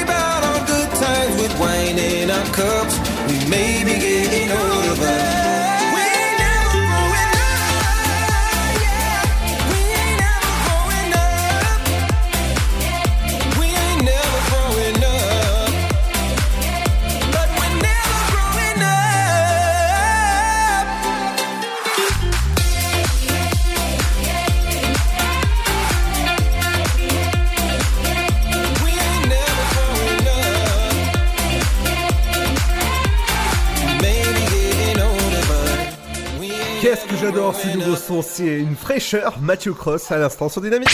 [37.52, 39.38] J'adore ce nouveau son, c'est une fraîcheur.
[39.42, 40.90] Mathieu Cross à l'instant sur Dynamique.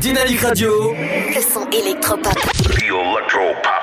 [0.00, 0.92] Dynamique Radio.
[0.92, 2.34] Le son électropop.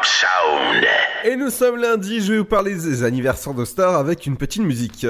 [0.04, 0.86] Sound.
[1.24, 4.64] Et nous sommes lundi, je vais vous parler des anniversaires de stars avec une petite
[4.64, 5.08] musique.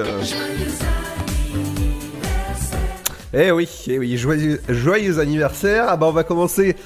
[3.34, 5.86] Eh oui, eh oui, joyeux, joyeux anniversaire.
[5.88, 6.76] Ah bah on va commencer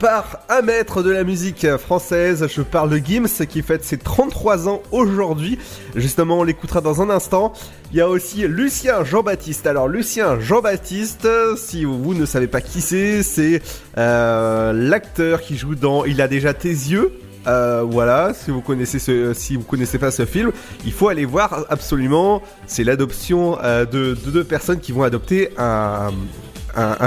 [0.00, 2.46] par un maître de la musique française.
[2.48, 5.58] Je parle de Gims qui fête ses 33 ans aujourd'hui.
[5.94, 7.52] Justement, on l'écoutera dans un instant.
[7.92, 9.66] Il y a aussi Lucien Jean-Baptiste.
[9.66, 13.60] Alors Lucien Jean-Baptiste, si vous ne savez pas qui c'est, c'est
[13.98, 17.12] euh, l'acteur qui joue dans Il a déjà tes yeux.
[17.46, 19.34] Euh, voilà, si vous connaissez ce,
[19.64, 20.52] connaissez pas ce film,
[20.84, 22.42] il faut aller voir absolument.
[22.66, 26.10] C'est l'adoption euh, de, de deux personnes qui vont adopter un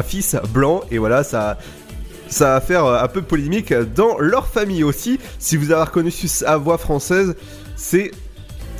[0.03, 1.57] fils blanc et voilà, ça,
[2.33, 5.19] ça va faire euh, un peu polémique dans leur famille aussi.
[5.39, 7.35] Si vous avez reconnu sa voix française,
[7.77, 8.11] c'est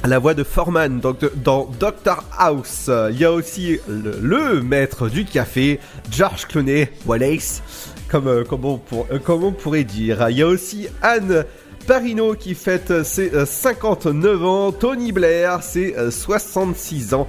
[0.06, 2.90] la voix de Foreman donc dans Doctor House.
[3.12, 5.80] Il y a aussi le, maître du café,
[6.12, 7.62] George Clooney, Wallace,
[8.10, 10.28] comme, euh, comme, on, pour- euh, comme on pourrait dire.
[10.30, 11.46] Il y a aussi Anne
[11.88, 17.28] Parino qui fête ses euh, 59 ans, Tony Blair ses euh, 66 ans.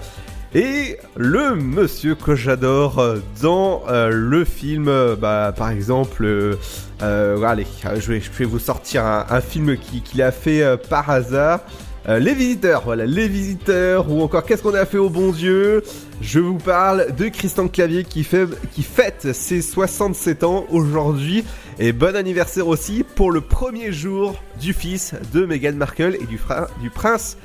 [0.55, 3.05] Et le monsieur que j'adore
[3.43, 7.67] dans euh, le film, euh, bah, par exemple, euh, allez,
[7.99, 11.61] je vais, vous sortir un, film qui- qu'il a fait par hasard.
[12.07, 15.83] Les visiteurs, voilà, les visiteurs, ou encore qu'est-ce qu'on a fait au bon Dieu?
[16.21, 21.45] Je vous parle de Christian Clavier qui, fête ses 67 ans aujourd'hui.
[21.79, 26.39] Et bon anniversaire aussi pour le premier jour du fils de Meghan Markle et du,
[26.83, 27.39] du prince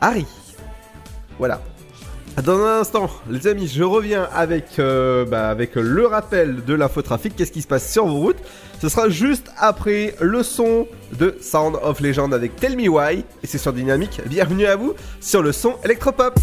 [0.00, 0.26] Harry.
[1.38, 1.62] Voilà.
[2.40, 7.36] Dans un instant, les amis, je reviens avec, euh, bah, avec le rappel de l'infotrafic.
[7.36, 8.38] Qu'est-ce qui se passe sur vos routes?
[8.80, 13.24] Ce sera juste après le son de Sound of Legend avec Tell Me Why.
[13.42, 14.22] Et c'est sur Dynamique.
[14.26, 16.34] Bienvenue à vous sur le son électropop.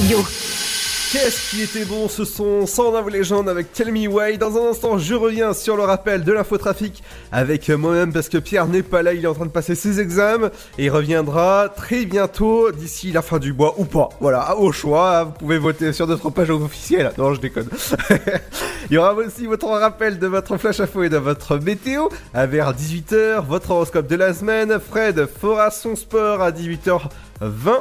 [0.00, 2.66] Qu'est-ce qui était bon ce son?
[2.66, 6.22] Sound of Legend avec Tell Me Why Dans un instant, je reviens sur le rappel
[6.22, 9.50] de l'infotrafic avec moi-même parce que Pierre n'est pas là, il est en train de
[9.50, 14.10] passer ses examens et il reviendra très bientôt d'ici la fin du mois ou pas.
[14.20, 17.10] Voilà, au choix, vous pouvez voter sur notre page officielle.
[17.18, 17.68] Non, je déconne.
[18.90, 22.46] il y aura aussi votre rappel de votre flash info et de votre météo à
[22.46, 24.78] vers 18h, votre horoscope de la semaine.
[24.78, 27.80] Fred fera son sport à 18h20.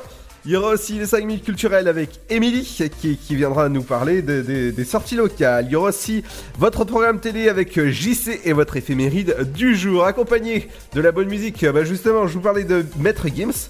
[0.50, 2.64] Il y aura aussi les 5 minutes culturelles avec Émilie
[3.02, 5.66] qui, qui viendra nous parler de- de- des sorties locales.
[5.68, 6.24] Il y aura aussi
[6.58, 11.66] votre programme télé avec JC et votre éphéméride du jour, accompagné de la bonne musique.
[11.66, 13.68] Bah justement, je vous parlais de Maître Gims.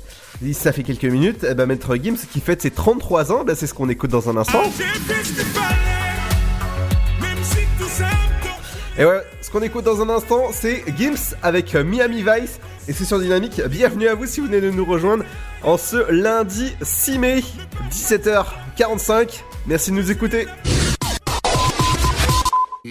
[0.53, 1.43] Ça fait quelques minutes.
[1.49, 4.29] Eh ben, Maître Gims qui fête ses 33 ans, bah, c'est ce qu'on écoute dans
[4.29, 4.61] un instant.
[8.99, 12.59] Et ouais, ce qu'on écoute dans un instant, c'est Gims avec Miami Vice.
[12.87, 13.61] Et c'est sur Dynamique.
[13.69, 15.25] Bienvenue à vous si vous venez de nous rejoindre
[15.61, 17.43] en ce lundi 6 mai,
[17.91, 19.43] 17h45.
[19.67, 20.47] Merci de nous écouter.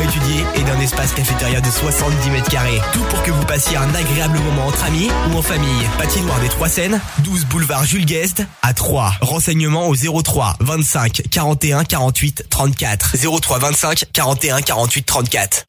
[0.00, 2.80] étudiée et d'un espace cafétéria de 70 mètres carrés.
[2.92, 5.86] Tout pour que vous passiez un agréable moment entre amis ou en famille.
[5.98, 9.12] Patinoire des Trois Seines, 12 boulevard Jules Guest à 3.
[9.20, 13.16] Renseignements au 03 25 41 48 34.
[13.40, 15.64] 03 25 41 48 34.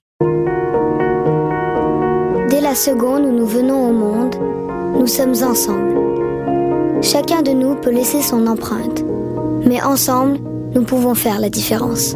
[2.49, 4.35] Dès la seconde où nous venons au monde,
[4.99, 7.01] nous sommes ensemble.
[7.01, 9.03] Chacun de nous peut laisser son empreinte,
[9.65, 10.39] mais ensemble,
[10.73, 12.15] nous pouvons faire la différence.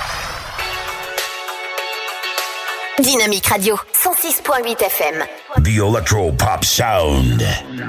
[3.01, 5.25] Dynamique Radio, 106.8 FM.
[5.63, 7.43] The Electro Pop Sound.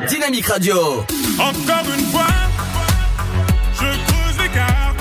[0.08, 1.04] Dynamique Radio.
[1.38, 2.26] Encore une fois,
[3.74, 4.94] je creuse l'écart.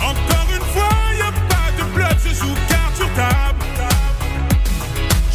[0.00, 0.88] Encore une fois,
[1.18, 3.64] y a pas de bluff, je joue carte sur table.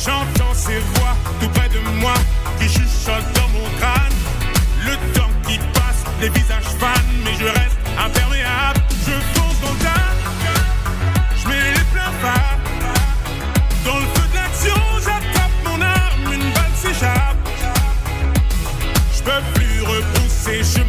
[0.06, 2.14] J'entends ces voix tout près de moi
[2.60, 4.16] qui chuchotent dans mon crâne.
[4.86, 6.99] Le temps qui passe, les visages fans,
[20.50, 20.89] c'est chemin.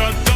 [0.00, 0.29] qui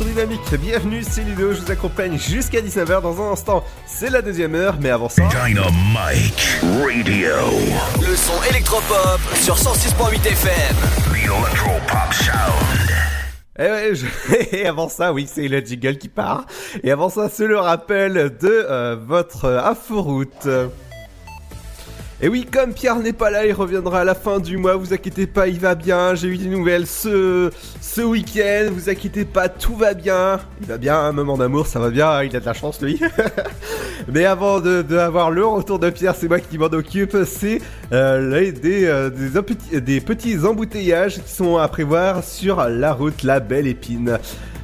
[0.00, 0.40] sur Dynamique.
[0.62, 3.02] Bienvenue, c'est Ludo, je vous accompagne jusqu'à 19h.
[3.02, 5.22] Dans un instant, c'est la deuxième heure, mais avant ça.
[5.24, 7.36] Dynamite Radio.
[8.00, 10.76] Le son électropop sur 106.8 FM.
[11.04, 12.90] The Electropop Sound.
[13.58, 16.46] Et, ouais, je- et avant ça, oui, c'est le jingle qui part.
[16.82, 18.38] Et avant ça, c'est le rappel de
[18.70, 20.48] euh, votre euh, inforoute.
[22.22, 24.76] Et oui, comme Pierre n'est pas là, il reviendra à la fin du mois.
[24.76, 26.14] Vous inquiétez pas, il va bien.
[26.14, 27.50] J'ai eu des nouvelles ce,
[28.02, 28.68] week-end.
[28.72, 30.38] Vous inquiétez pas, tout va bien.
[30.60, 32.22] Il va bien, un moment d'amour, ça va bien.
[32.22, 33.00] Il a de la chance, lui.
[34.12, 37.16] Mais avant de, le retour de Pierre, c'est moi qui m'en occupe.
[37.24, 39.10] C'est euh, euh,
[39.80, 44.18] des petits embouteillages qui sont à prévoir sur la route La Belle Épine.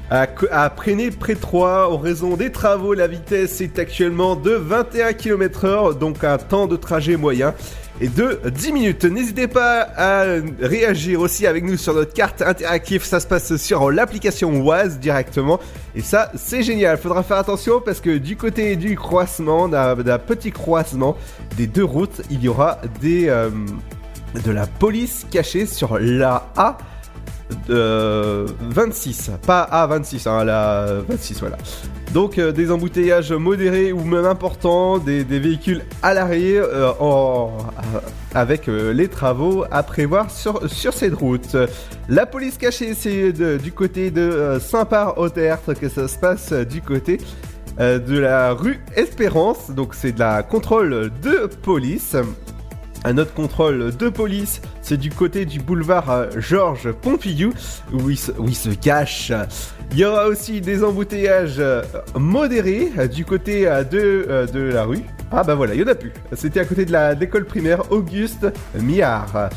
[0.08, 5.12] À, à Préné près 3, en raison des travaux, la vitesse est actuellement de 21
[5.14, 7.54] km heure, donc un temps de trajet moyen
[8.00, 9.04] et de 10 minutes.
[9.04, 10.24] N'hésitez pas à
[10.60, 15.58] réagir aussi avec nous sur notre carte interactive, ça se passe sur l'application Oise directement,
[15.96, 16.98] et ça c'est génial.
[16.98, 21.16] Faudra faire attention parce que du côté du croisement, d'un petit croisement
[21.56, 23.50] des deux routes, il y aura des, euh,
[24.44, 26.78] de la police cachée sur la A
[27.70, 31.56] euh, 26, pas A26, hein, la 26, voilà.
[32.12, 37.50] Donc euh, des embouteillages modérés ou même importants, des, véhicules à l'arrêt euh, en-
[37.94, 37.98] euh,
[38.34, 40.60] avec euh, les travaux à prévoir sur,
[40.92, 41.56] cette route.
[42.08, 46.80] La police cachée, c'est du côté de euh, Saint-Par-au-Tertre que ça se passe euh, du
[46.82, 47.18] côté
[47.80, 49.70] euh, de la rue Espérance.
[49.70, 52.16] Donc c'est de la contrôle de police.
[53.06, 57.52] Un autre contrôle de police, c'est du côté du boulevard euh, Georges Pompidou,
[57.92, 59.30] où il, se, cache.
[59.92, 61.84] Il y aura aussi des embouteillages euh,
[62.16, 65.04] modérés euh, du côté de, la rue.
[65.30, 66.12] Ah bah voilà, il y en a plus.
[66.32, 69.50] C'était à côté de l'école primaire Auguste Miard.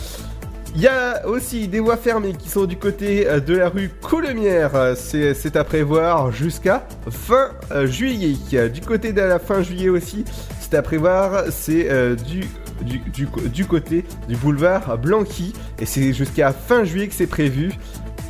[0.75, 4.93] Il y a aussi des voies fermées qui sont du côté de la rue Coulemière.
[4.95, 7.49] C'est à prévoir jusqu'à fin
[7.85, 8.37] juillet.
[8.69, 10.23] Du côté de la fin juillet aussi,
[10.59, 11.45] c'est à prévoir.
[11.49, 12.43] C'est du,
[12.81, 15.53] du, du, côté du boulevard Blanqui.
[15.79, 17.71] Et c'est jusqu'à fin juillet que c'est prévu.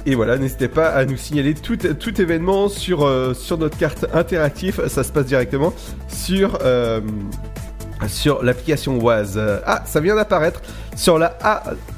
[0.06, 4.82] Et voilà, n'hésitez pas à nous signaler tout, tout événement sur, euh, notre carte interactive.
[4.88, 5.74] Ça se passe directement
[6.08, 7.02] sur, euh,
[8.08, 9.00] sur l'application.
[9.06, 10.62] Euh, Ah, ça vient d'apparaître
[10.96, 11.38] sur la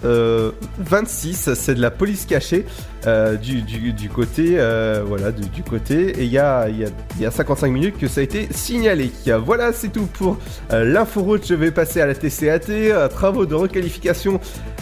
[0.04, 2.66] A26, c'est de la police cachée
[3.08, 6.22] euh, du, côté, euh, voilà, du, côté.
[6.22, 8.48] Et il y a, y, a, il y a 55 minutes que ça a été
[8.52, 9.12] signalé.
[9.44, 10.38] Voilà, c'est tout pour
[10.72, 11.46] euh, l'inforoute.
[11.48, 14.40] Je vais passer à la TCAT, euh, travaux de requalification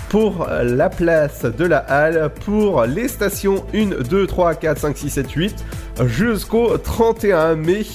[0.10, 5.10] pour la place de la halle, pour les stations 1, 2, 3, 4, 5, 6,
[5.12, 5.66] 7, 8,
[6.06, 7.86] jusqu'au 31 mai.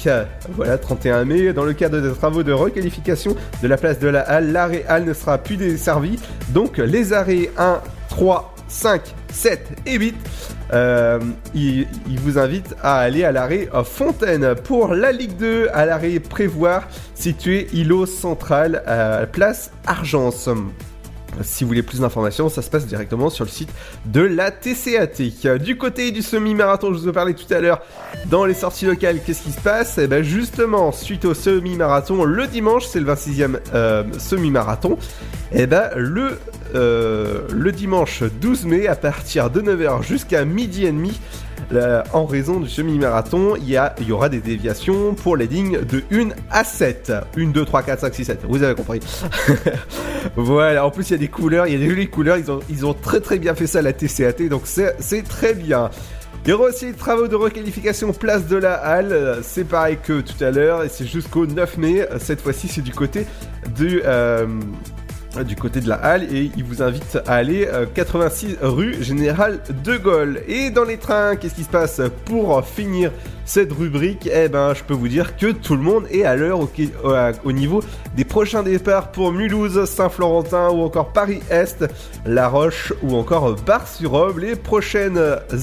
[0.50, 4.20] Voilà, 31 mai, dans le cadre des travaux de requalification de la place de la
[4.20, 6.20] halle, l'arrêt halle ne sera plus desservi.
[6.50, 9.02] Donc les arrêts 1, 3, 5,
[9.32, 10.14] 7 et 8,
[10.72, 11.20] euh,
[11.54, 11.86] il,
[12.18, 14.54] vous invite à aller à l'arrêt Fontaine.
[14.64, 18.82] Pour la Ligue 2, à l'arrêt Prévoir, situé îlot central,
[19.32, 20.48] place Argence.
[21.42, 23.70] Si vous voulez plus d'informations, ça se passe directement sur le site
[24.06, 25.58] de la TCAT.
[25.58, 27.82] Du côté du semi-marathon, je vous ai parlé tout à l'heure,
[28.26, 29.98] dans les sorties locales, qu'est-ce qui se passe?
[29.98, 34.96] Et ben justement, suite au semi-marathon, le dimanche, c'est le 26e euh, semi-marathon,
[35.52, 36.38] et ben le,
[36.74, 41.20] euh, le dimanche 12 mai, à partir de 9h jusqu'à midi et demi,
[42.12, 46.64] en raison du semi-marathon, il y, aura des déviations pour les lignes de 1 à
[46.64, 47.12] 7.
[47.36, 48.40] 1, 2, 3, 4, 5, 6, 7.
[48.48, 49.00] Vous avez compris.
[50.36, 52.86] voilà, en plus il y a des couleurs, il y a des jolies couleurs, ils
[52.86, 55.90] ont, très très bien fait ça à la TCAT, donc c'est très bien.
[56.46, 60.20] Il y aura aussi les travaux de requalification place de la halle, c'est pareil que
[60.20, 63.26] tout à l'heure, et c'est jusqu'au 9 mai, cette fois-ci c'est du côté
[63.76, 64.02] du...
[64.04, 64.46] euh,
[65.42, 69.60] du côté de la halle et il vous invite à aller euh, 86 rue Général
[69.84, 70.40] de Gaulle.
[70.46, 72.00] Et dans les trains, qu'est-ce qui se passe?
[72.24, 73.10] Pour finir
[73.46, 76.60] cette rubrique Eh ben, je peux vous dire que tout le monde est à l'heure
[76.60, 76.70] au,
[77.44, 77.82] au niveau
[78.16, 81.84] des prochains départs pour Mulhouse, Saint-Florentin ou encore Paris-Est,
[82.24, 84.38] La Roche ou encore Bar-sur-Aube.
[84.38, 85.20] Les prochaines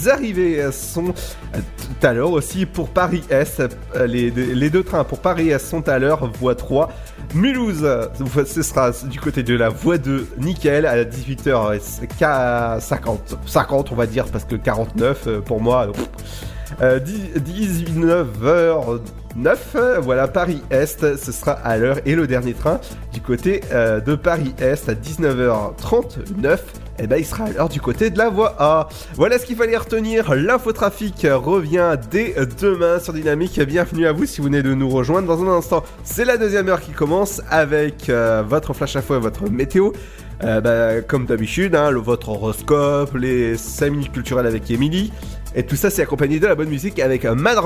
[0.07, 1.13] arrivées sont
[1.53, 3.61] tout à l'heure aussi pour Paris-Est.
[3.95, 6.89] Euh, Les, les deux trains pour Paris-Est sont à l'heure, voie 3.
[7.33, 7.87] Mulhouse,
[8.45, 14.25] ce sera du côté de la voie 2, nickel, à 18h50, 50 on va dire,
[14.25, 16.09] parce que 49 euh, pour moi, pff.
[16.81, 22.79] Euh, 19h09, voilà, Paris-Est, ce sera à l'heure, et le dernier train
[23.13, 26.57] du côté euh, de Paris-Est à 19h39,
[27.01, 28.87] eh ben, il sera alors du côté de la voie A.
[29.15, 30.35] Voilà ce qu'il fallait retenir.
[30.35, 33.59] L'infotrafic revient dès demain sur Dynamique.
[33.59, 35.27] Bienvenue à vous si vous venez de nous rejoindre.
[35.27, 39.19] Dans un instant, c'est la deuxième heure qui commence avec euh, votre flash info et
[39.19, 39.91] votre météo.
[40.43, 45.11] Euh, bah, comme d'habitude, hein, votre horoscope, les 5 minutes culturelles avec Emily.
[45.55, 47.57] Et tout ça, c'est accompagné de la bonne musique avec Mag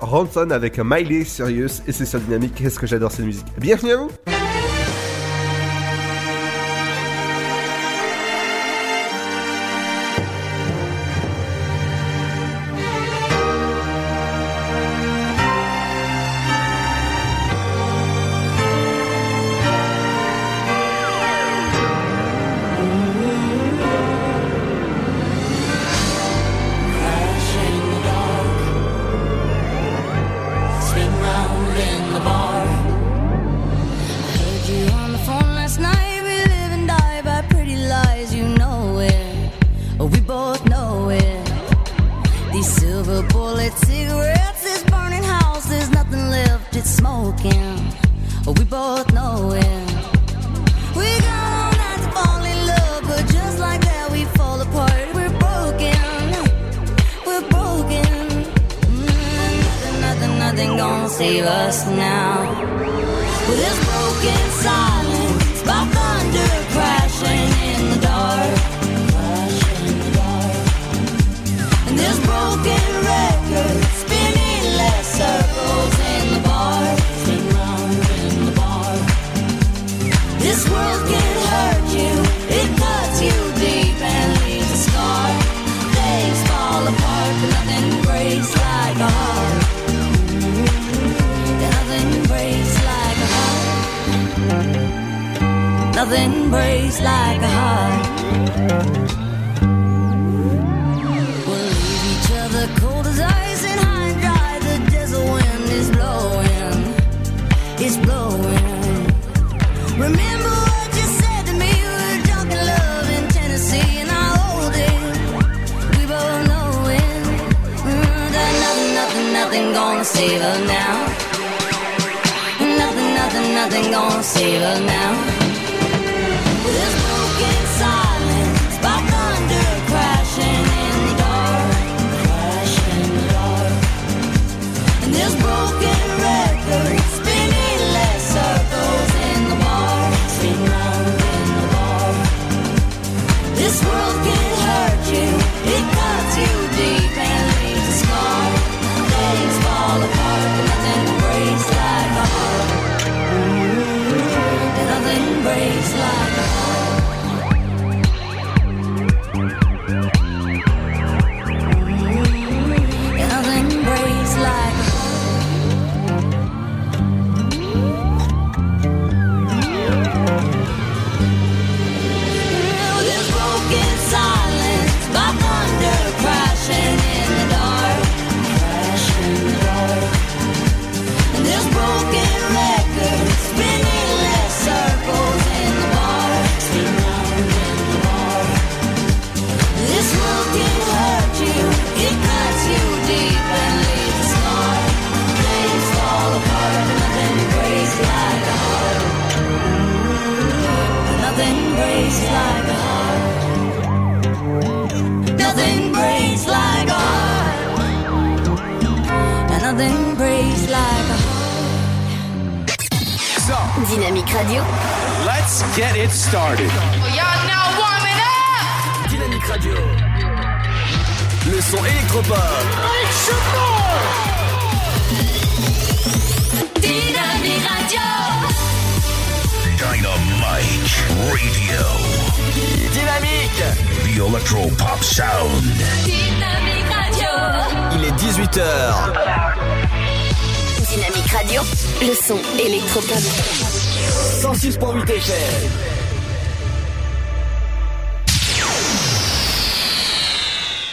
[0.00, 1.82] Ronson, avec Miley Serious.
[1.86, 2.54] Et c'est sur Dynamique.
[2.54, 3.46] Qu'est-ce que j'adore cette musique.
[3.58, 4.10] Bienvenue à vous!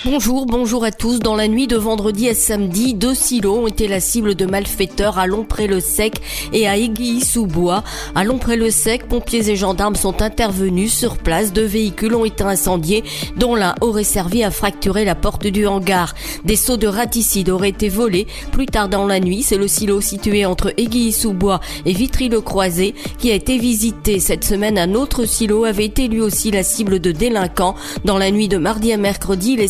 [0.05, 1.17] Bonjour, bonjour à tous.
[1.17, 5.17] Dans la nuit de vendredi à samedi, deux silos ont été la cible de malfaiteurs
[5.17, 6.21] à Lompré-le-Sec
[6.53, 7.83] et à Aiguilly-sous-Bois.
[8.13, 11.53] À Lompré-le-Sec, pompiers et gendarmes sont intervenus sur place.
[11.53, 13.03] Deux véhicules ont été incendiés,
[13.37, 16.13] dont l'un aurait servi à fracturer la porte du hangar.
[16.43, 18.27] Des seaux de raticide auraient été volés.
[18.51, 23.33] Plus tard dans la nuit, c'est le silo situé entre Aiguilly-sous-Bois et Vitry-le-Croisé qui a
[23.33, 24.19] été visité.
[24.19, 27.73] Cette semaine, un autre silo avait été lui aussi la cible de délinquants.
[28.03, 29.67] Dans la nuit de mardi à mercredi, les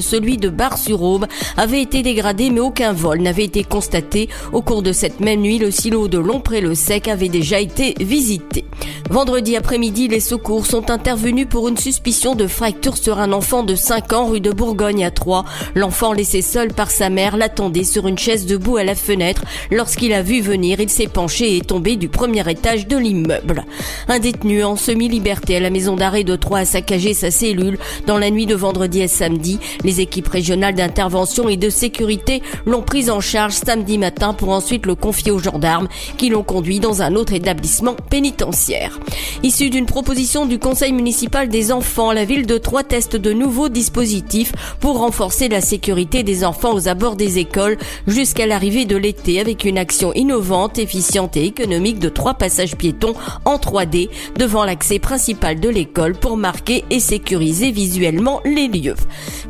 [0.00, 4.28] celui de Bar-sur-Aube avaient été dégradées mais aucun vol n'avait été constaté.
[4.52, 8.64] Au cours de cette même nuit, le silo de Lompré-le-Sec avait déjà été visité.
[9.10, 13.74] Vendredi après-midi, les secours sont intervenus pour une suspicion de fracture sur un enfant de
[13.74, 15.46] 5 ans rue de Bourgogne à Troyes.
[15.74, 19.44] L'enfant laissé seul par sa mère l'attendait sur une chaise debout à la fenêtre.
[19.70, 23.64] Lorsqu'il a vu venir, il s'est penché et est tombé du premier étage de l'immeuble.
[24.08, 28.18] Un détenu en semi-liberté à la maison d'arrêt de Troyes a saccagé sa cellule dans
[28.18, 29.47] la nuit de vendredi à samedi.
[29.84, 34.86] Les équipes régionales d'intervention et de sécurité l'ont pris en charge samedi matin pour ensuite
[34.86, 38.98] le confier aux gendarmes qui l'ont conduit dans un autre établissement pénitentiaire.
[39.42, 43.68] Issu d'une proposition du conseil municipal des enfants, la ville de Troyes teste de nouveaux
[43.68, 49.40] dispositifs pour renforcer la sécurité des enfants aux abords des écoles jusqu'à l'arrivée de l'été
[49.40, 54.98] avec une action innovante, efficiente et économique de trois passages piétons en 3D devant l'accès
[54.98, 58.96] principal de l'école pour marquer et sécuriser visuellement les lieux.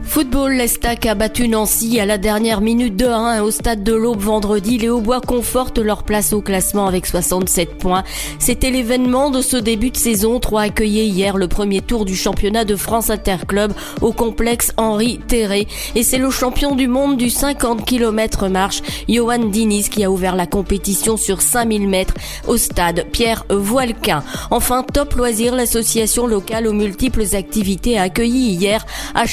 [0.02, 4.20] Football, l'Estac a battu Nancy à la dernière minute de 1 au stade de l'Aube
[4.20, 4.78] vendredi.
[4.78, 8.04] Les Haubois confortent leur place au classement avec 67 points.
[8.38, 10.40] C'était l'événement de ce début de saison.
[10.40, 15.68] Trois accueillait hier le premier tour du championnat de France Interclub au complexe Henri Terré.
[15.94, 20.36] Et c'est le champion du monde du 50 km marche, Johan Diniz, qui a ouvert
[20.36, 22.14] la compétition sur 5000 mètres
[22.46, 24.22] au stade Pierre Voilquin.
[24.50, 28.84] Enfin, Top Loisirs, l'association locale aux multiples activités, a accueilli hier
[29.14, 29.26] à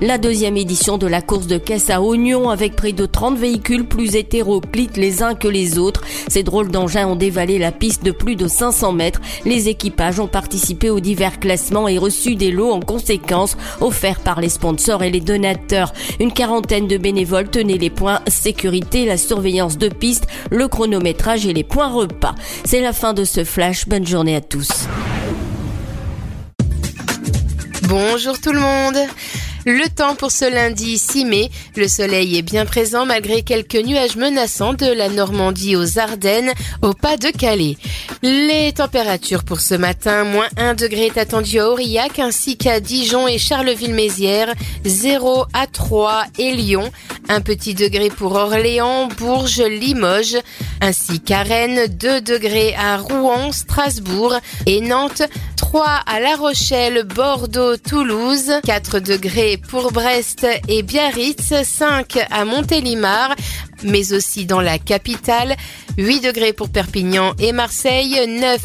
[0.00, 3.86] La deuxième édition de la course de caisse à oignons avec près de 30 véhicules
[3.86, 6.02] plus hétéroclites les uns que les autres.
[6.28, 9.20] Ces drôles d'engins ont dévalé la piste de plus de 500 mètres.
[9.44, 14.40] Les équipages ont participé aux divers classements et reçu des lots en conséquence offerts par
[14.40, 15.92] les sponsors et les donateurs.
[16.18, 21.52] Une quarantaine de bénévoles tenaient les points sécurité, la surveillance de piste, le chronométrage et
[21.52, 22.34] les points repas.
[22.64, 23.86] C'est la fin de ce flash.
[23.88, 24.86] Bonne journée à tous.
[27.88, 28.98] Bonjour tout le monde
[29.70, 34.16] le temps pour ce lundi 6 mai, le soleil est bien présent malgré quelques nuages
[34.16, 36.52] menaçants de la Normandie aux Ardennes
[36.82, 37.76] au pas de Calais.
[38.22, 43.28] Les températures pour ce matin, moins 1 degré est attendu à Aurillac ainsi qu'à Dijon
[43.28, 44.54] et Charleville-Mézières,
[44.84, 46.90] 0 à 3 et Lyon,
[47.28, 50.38] un petit degré pour Orléans, Bourges, Limoges,
[50.80, 54.34] ainsi qu'à Rennes, 2 degrés à Rouen, Strasbourg
[54.66, 55.22] et Nantes,
[55.56, 63.34] 3 à La Rochelle, Bordeaux, Toulouse, 4 degrés pour Brest et Biarritz, 5 à Montélimar,
[63.84, 65.56] mais aussi dans la capitale,
[65.98, 68.60] 8 degrés pour Perpignan et Marseille, 9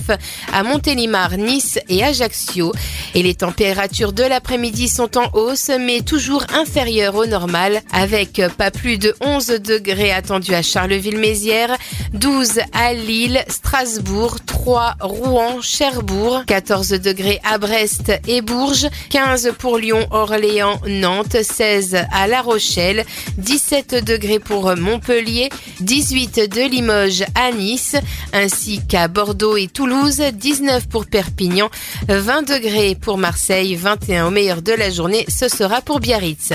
[0.53, 2.71] à Montélimar, Nice et Ajaccio.
[3.13, 8.71] Et les températures de l'après-midi sont en hausse, mais toujours inférieures au normal, avec pas
[8.71, 11.77] plus de 11 degrés attendus à Charleville-Mézières,
[12.13, 19.77] 12 à Lille, Strasbourg, 3 Rouen, Cherbourg, 14 degrés à Brest et Bourges, 15 pour
[19.77, 23.05] Lyon, Orléans, Nantes, 16 à La Rochelle,
[23.37, 27.95] 17 degrés pour Montpellier, 18 de Limoges à Nice,
[28.33, 31.69] ainsi qu'à Bordeaux et Toulouse, 19 pour Perpignan,
[32.07, 36.53] 20 degrés pour Marseille, 21 au meilleur de la journée, ce sera pour Biarritz.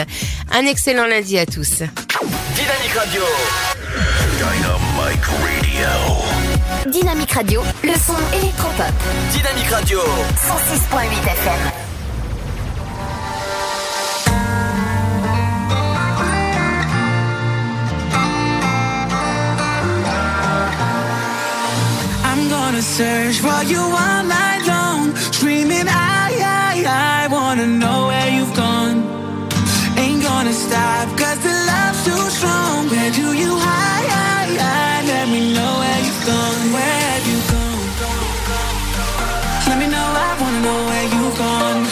[0.52, 1.82] Un excellent lundi à tous.
[2.54, 3.22] Dynamique Radio.
[4.36, 6.90] Dynamic Radio.
[6.90, 8.92] Dynamique Radio, le son électropop.
[9.32, 10.00] Dynamique Radio.
[10.00, 11.89] 106.8 FM.
[22.70, 28.54] Gonna search for you all night long, screaming, I, I, I wanna know where you've
[28.54, 28.98] gone.
[29.98, 32.88] Ain't gonna stop, cause the love's too strong.
[32.88, 34.08] Where do you hide?
[34.14, 35.04] hide, hide?
[35.04, 36.62] Let me know where you've gone.
[36.76, 37.88] Where have you gone?
[39.66, 41.82] Let me know, I wanna know where you've gone.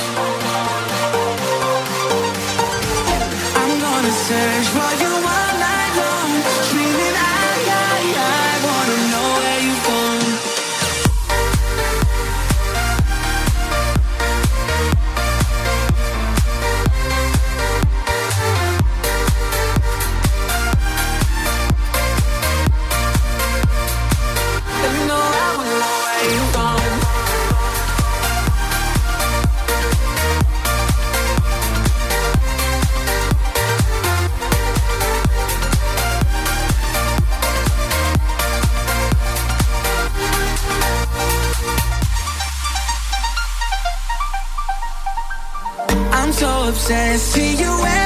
[3.61, 5.08] I'm gonna search for you
[46.89, 47.98] so obsessed, see you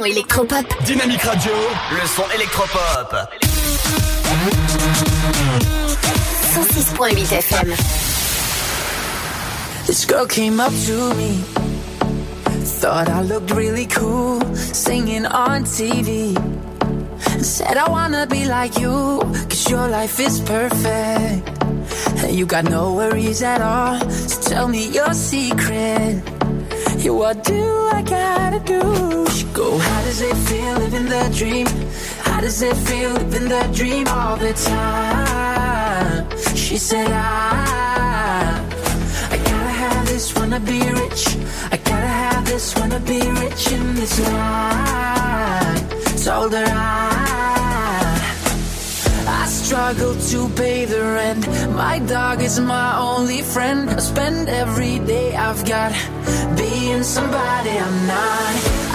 [0.00, 0.66] son électropop.
[0.84, 1.52] Dynamique Radio,
[1.92, 3.14] le son électropop.
[6.54, 7.74] 106.8 FM.
[9.86, 11.42] This girl came up to me.
[12.80, 16.34] Thought I looked really cool singing on TV.
[17.42, 21.48] Said I wanna be like you, cause your life is perfect.
[22.24, 24.00] And you got no worries at all.
[24.10, 26.22] So tell me your secret.
[27.02, 29.26] Yeah, what do I gotta do?
[29.30, 31.66] She go, how does it feel living the dream?
[32.24, 36.28] How does it feel living the dream all the time?
[36.54, 38.60] She said, I,
[39.30, 41.38] I gotta have this, wanna be rich.
[41.72, 45.80] I gotta have this, wanna be rich in this life.
[46.22, 47.09] Told her I, I
[49.70, 51.46] struggle to pay the rent.
[51.76, 53.88] My dog is my only friend.
[53.88, 55.92] I spend every day I've got
[56.56, 58.52] being somebody I'm not.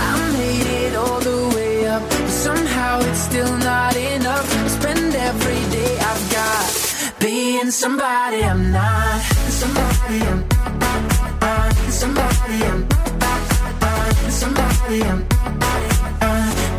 [0.07, 4.47] I made it all the way up, but somehow it's still not enough.
[4.65, 6.65] I spend every day I've got
[7.21, 9.21] being somebody I'm not.
[9.61, 10.41] Somebody I'm.
[12.01, 12.81] Somebody I'm.
[14.41, 15.19] Somebody I'm.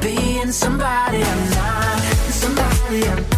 [0.03, 2.01] Being somebody I'm not.
[2.43, 3.36] Somebody I'm.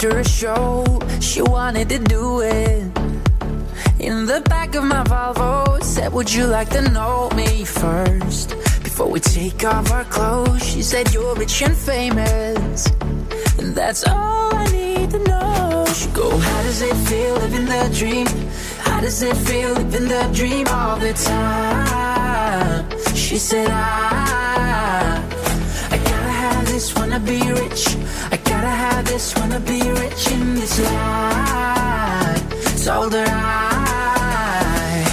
[0.00, 0.84] After a show.
[1.20, 2.82] She wanted to do it.
[3.98, 8.50] In the back of my Volvo, said, Would you like to know me first?
[8.82, 12.86] Before we take off our clothes, she said, You're rich and famous.
[13.58, 15.84] And that's all I need to know.
[15.92, 18.26] She go, How does it feel living the dream?
[18.90, 22.84] How does it feel living the dream all the time?
[23.14, 25.22] She said, I,
[25.90, 27.82] I gotta have this, wanna be rich.
[28.34, 32.84] I gotta have this, wanna be rich in this life.
[32.84, 35.04] Told her I,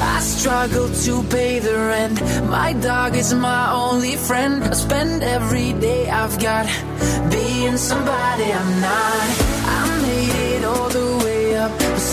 [0.00, 2.20] I struggle to pay the rent.
[2.48, 4.64] My dog is my only friend.
[4.64, 6.66] I spend every day I've got
[7.30, 9.53] being somebody I'm not.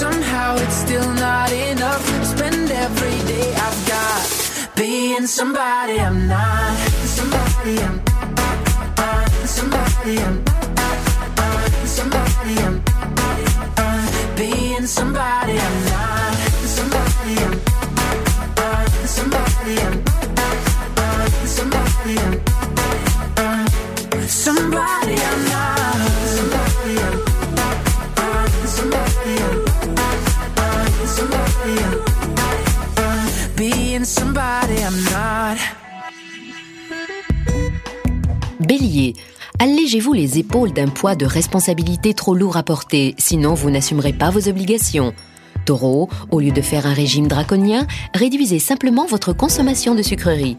[0.02, 2.04] Somehow it's still not enough.
[2.34, 4.22] Spend every day I've got
[4.76, 6.76] being somebody I'm not.
[7.18, 7.98] Somebody I'm.
[9.58, 10.38] Somebody I'm.
[11.98, 12.76] Somebody I'm.
[14.40, 16.34] Being somebody I'm not.
[16.78, 17.56] Somebody I'm.
[19.18, 20.11] Somebody I'm.
[39.60, 44.30] Allégez-vous les épaules d'un poids de responsabilité trop lourd à porter, sinon vous n'assumerez pas
[44.30, 45.14] vos obligations.
[45.66, 50.58] Taureau, au lieu de faire un régime draconien, réduisez simplement votre consommation de sucreries.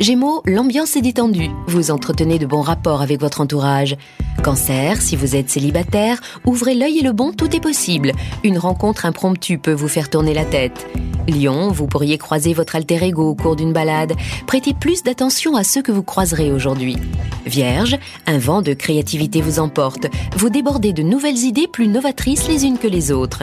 [0.00, 3.96] Gémeaux, l'ambiance est détendue, vous entretenez de bons rapports avec votre entourage.
[4.42, 8.12] Cancer, si vous êtes célibataire, ouvrez l'œil et le bon, tout est possible.
[8.42, 10.86] Une rencontre impromptue peut vous faire tourner la tête.
[11.28, 14.14] Lion, vous pourriez croiser votre alter ego au cours d'une balade.
[14.46, 16.96] Prêtez plus d'attention à ceux que vous croiserez aujourd'hui.
[17.44, 20.06] Vierge, un vent de créativité vous emporte.
[20.36, 23.42] Vous débordez de nouvelles idées plus novatrices les unes que les autres.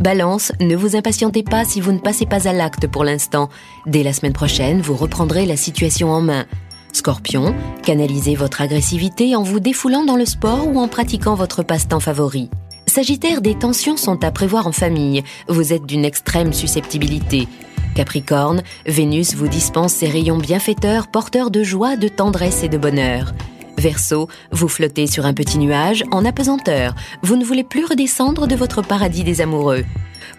[0.00, 3.48] Balance, ne vous impatientez pas si vous ne passez pas à l'acte pour l'instant.
[3.86, 6.46] Dès la semaine prochaine, vous reprendrez la situation en main.
[6.92, 12.00] Scorpion, canalisez votre agressivité en vous défoulant dans le sport ou en pratiquant votre passe-temps
[12.00, 12.48] favori.
[12.86, 15.22] Sagittaire, des tensions sont à prévoir en famille.
[15.48, 17.46] Vous êtes d'une extrême susceptibilité.
[17.94, 23.34] Capricorne, Vénus vous dispense ses rayons bienfaiteurs, porteurs de joie, de tendresse et de bonheur.
[23.78, 26.94] Verseau, vous flottez sur un petit nuage en apesanteur.
[27.22, 29.84] Vous ne voulez plus redescendre de votre paradis des amoureux.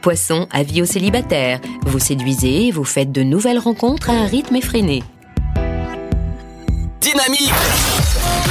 [0.01, 1.61] Poisson, avis aux célibataires.
[1.85, 5.03] Vous séduisez et vous faites de nouvelles rencontres à un rythme effréné.
[6.99, 7.53] Dynamique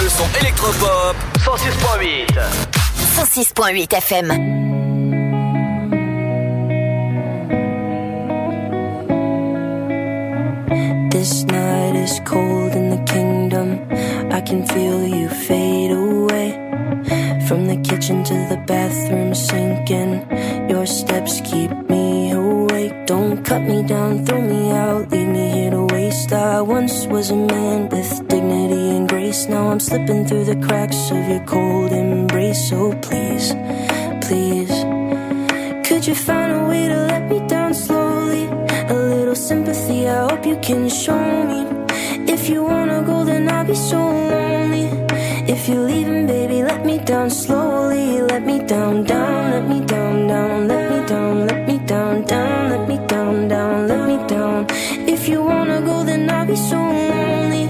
[0.02, 2.27] Le son électropop 106.8
[3.19, 4.69] 106.8 FM.
[11.10, 12.88] This night is cold
[14.49, 16.49] can feel you fade away.
[17.47, 20.12] From the kitchen to the bathroom sinking.
[20.70, 22.95] Your steps keep me awake.
[23.05, 26.33] Don't cut me down, throw me out, leave me here to waste.
[26.33, 29.47] I once was a man with dignity and grace.
[29.49, 32.70] Now I'm slipping through the cracks of your cold embrace.
[32.70, 33.53] So please,
[34.27, 34.77] please.
[35.87, 38.45] Could you find a way to let me down slowly?
[38.95, 41.57] A little sympathy, I hope you can show me.
[48.69, 52.99] Down, down, let me down, down, let me down, let me down, down, let me
[53.07, 54.66] down, down, let me down.
[55.09, 57.65] If you wanna go, then I'll be so lonely.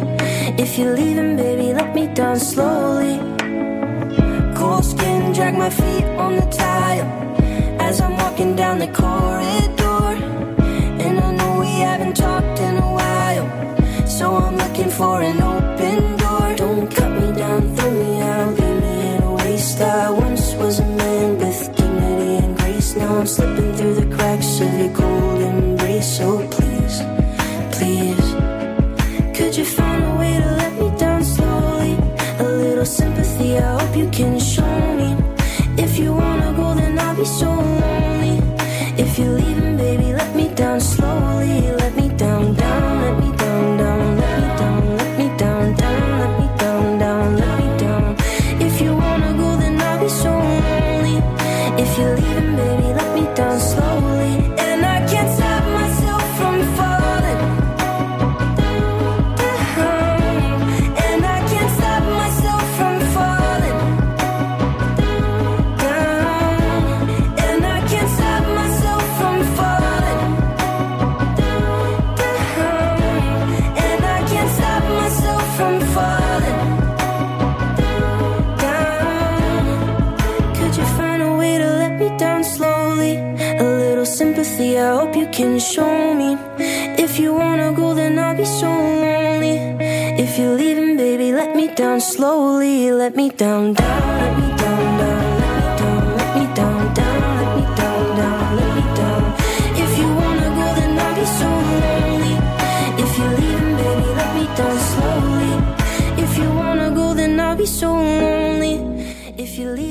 [0.58, 3.16] If you're leaving, baby, let me down slowly.
[4.56, 7.08] Cold skin, drag my feet on the tile
[7.80, 10.08] as I'm walking down the corridor.
[11.04, 13.46] And I know we haven't talked in a while,
[14.04, 15.40] so I'm looking for an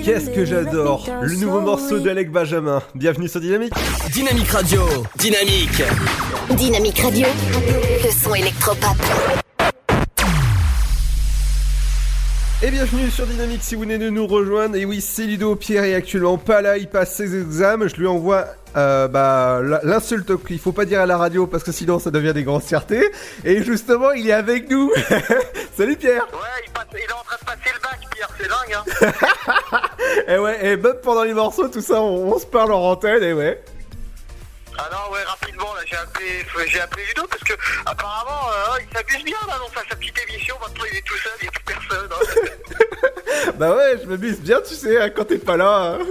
[0.08, 2.82] Qu'est-ce que j'adore Le nouveau morceau d'Alec Benjamin.
[2.96, 3.74] Bienvenue sur Dynamique.
[4.14, 4.82] Dynamique Radio.
[5.18, 5.84] Dynamique.
[6.52, 7.28] Dynamique Radio.
[8.06, 8.96] Le son électropop.
[12.98, 14.76] Bienvenue sur Dynamique si vous venez de nous rejoindre.
[14.76, 17.88] Et oui, c'est Ludo Pierre est actuellement pas là, il passe ses examens.
[17.88, 18.46] Je lui envoie
[18.76, 22.34] euh, bah, l'insulte qu'il faut pas dire à la radio parce que sinon ça devient
[22.34, 23.12] des grossièretés.
[23.44, 24.92] Et justement, il est avec nous.
[25.78, 26.26] Salut Pierre.
[26.34, 29.84] Ouais, il, passe- il est en train de passer le bac, Pierre, c'est dingue, hein.
[30.34, 33.22] Et ouais, et même pendant les morceaux, tout ça, on, on se parle en antenne,
[33.22, 33.62] et ouais.
[34.80, 37.54] Ah non, ouais, rapidement, là, j'ai appelé, j'ai appelé Ludo parce que,
[37.86, 40.56] apparemment, euh, il s'amuse bien, là, dans sa, sa petite émission.
[40.62, 42.10] Maintenant, il est tout seul, il n'y a plus personne.
[42.12, 43.52] hein.
[43.58, 45.98] Bah ouais, je m'amuse bien, tu sais, hein, quand t'es pas là.
[46.00, 46.06] hein.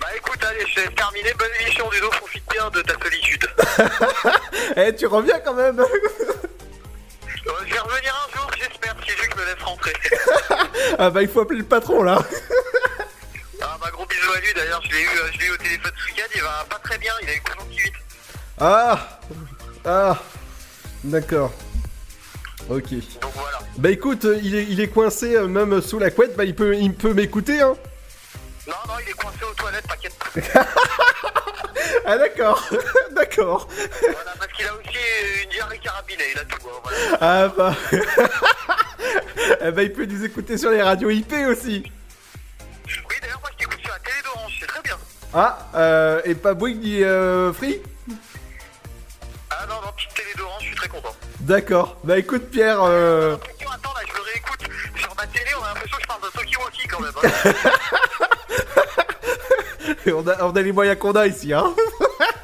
[0.00, 1.32] bah écoute, allez, je te laisse terminer.
[1.34, 3.46] Bonne émission, Ludo, profite bien de ta solitude.
[4.76, 5.76] Eh, tu reviens quand même.
[7.44, 9.92] Je vais revenir un jour, j'espère, si Luc me laisse rentrer.
[10.98, 12.18] ah bah il faut appeler le patron là.
[13.62, 15.56] Ah, bah gros bisous à lui, d'ailleurs, je l'ai eu, euh, je l'ai eu au
[15.56, 17.94] téléphone ce week-end, il va pas très bien, il a eu conjonctivite.
[18.58, 19.18] Ah
[19.84, 20.18] Ah
[21.04, 21.52] D'accord.
[22.68, 22.90] Ok.
[23.20, 23.58] Donc voilà.
[23.78, 26.54] Bah écoute, euh, il est, il est coincé euh, même sous la couette, bah il
[26.54, 27.74] peut, il peut m'écouter hein.
[28.66, 30.14] Non, non, il est coincé aux toilettes, t'inquiète
[30.52, 30.66] pas.
[32.06, 32.62] Ah d'accord,
[33.12, 33.68] d'accord.
[34.00, 34.98] Voilà, parce qu'il a aussi
[35.44, 36.58] une diarrhée carabinée, il a tout.
[36.68, 37.18] hein, voilà.
[37.20, 37.76] Ah bah...
[39.70, 41.84] bah il peut nous écouter sur les radios IP aussi.
[45.32, 47.80] Ah, euh, et pas Bouygues ni euh, Free?
[49.50, 51.14] Ah non, non, petite télé d'Orange, je suis très content.
[51.40, 51.96] D'accord.
[52.04, 53.34] Bah écoute Pierre, euh...
[53.36, 54.60] Attends, là, je le réécoute.
[54.98, 57.12] Sur ma télé, on a l'impression que je parle de Tokiwoki quand même.
[57.22, 57.52] hein.
[60.14, 61.72] on, a, on a les moyens qu'on a ici hein.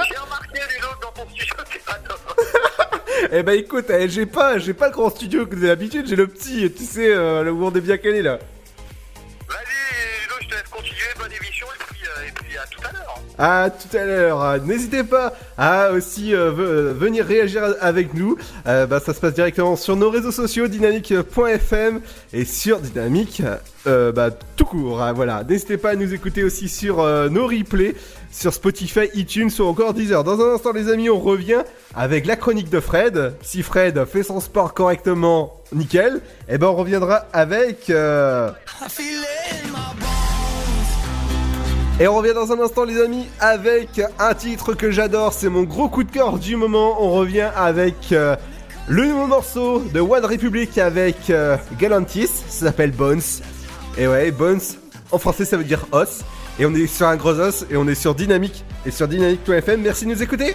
[0.08, 2.20] J'ai remarqué les autres dans ton studio, c'est pas top.
[3.32, 6.28] Eh bah écoute, eh, j'ai pas, j'ai pas le grand studio que d'habitude, j'ai le
[6.28, 8.38] petit, tu sais, euh, là où on est bien calé là.
[13.38, 14.06] À tout à l'heure.
[14.06, 14.62] L'heure.
[14.64, 18.36] N'hésitez pas à aussi euh, euh, venir réagir avec nous.
[18.66, 22.00] Euh, bah, ça se passe directement sur nos réseaux sociaux, dynamique.fm
[22.32, 23.42] et sur dynamique
[23.86, 25.02] euh, bah, tout court.
[25.02, 25.42] Ah, voilà.
[25.44, 27.94] N'hésitez pas à nous écouter aussi sur euh, nos replays
[28.32, 30.22] sur Spotify, iTunes ou encore Deezer.
[30.22, 31.62] Dans un instant, les amis, on revient
[31.94, 33.34] avec la chronique de Fred.
[33.42, 36.20] Si Fred fait son sport correctement, nickel.
[36.48, 37.90] Et ben, on reviendra avec.
[41.98, 45.62] Et on revient dans un instant les amis avec un titre que j'adore, c'est mon
[45.62, 47.02] gros coup de cœur du moment.
[47.02, 48.36] On revient avec euh,
[48.86, 53.22] le nouveau morceau de One Republic avec euh, Galantis, ça s'appelle Bones.
[53.96, 54.60] Et ouais, Bones,
[55.10, 56.20] en français ça veut dire os.
[56.58, 59.80] Et on est sur un gros os et on est sur Dynamique et sur Dynamique.fm.
[59.80, 60.54] Merci de nous écouter.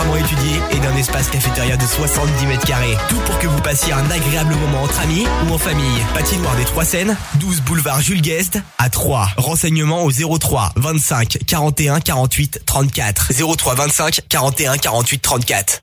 [0.15, 2.97] étudiée et d'un espace cafétéria de 70 mètres carrés.
[3.09, 6.01] Tout pour que vous passiez un agréable moment entre amis ou en famille.
[6.13, 9.29] Patinoire des Trois Seines, 12 boulevard Jules Guest à 3.
[9.37, 13.31] Renseignements au 03 25 41 48 34.
[13.57, 15.79] 03 25 41 48 34.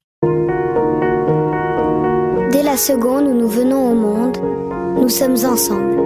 [2.50, 4.38] Dès la seconde où nous venons au monde,
[5.00, 5.96] nous sommes ensemble.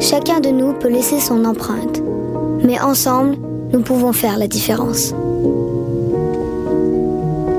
[0.00, 2.02] Chacun de nous peut laisser son empreinte,
[2.64, 3.36] mais ensemble,
[3.72, 5.14] nous pouvons faire la différence.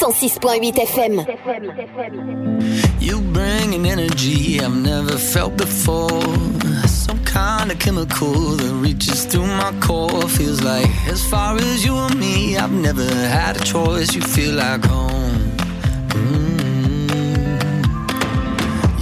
[0.00, 1.26] 106.8 FM.
[3.02, 6.08] You bring an energy I've never felt before.
[6.88, 10.26] Some kind of chemical that reaches through my core.
[10.26, 14.14] Feels like as far as you and me, I've never had a choice.
[14.14, 15.52] You feel like home.
[16.16, 17.10] Mm.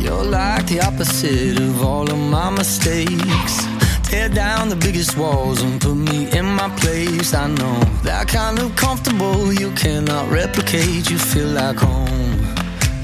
[0.03, 3.78] You're like the opposite of all of my mistakes.
[4.09, 7.35] Tear down the biggest walls and put me in my place.
[7.35, 11.11] I know that kind of comfortable you cannot replicate.
[11.11, 12.09] You feel like home.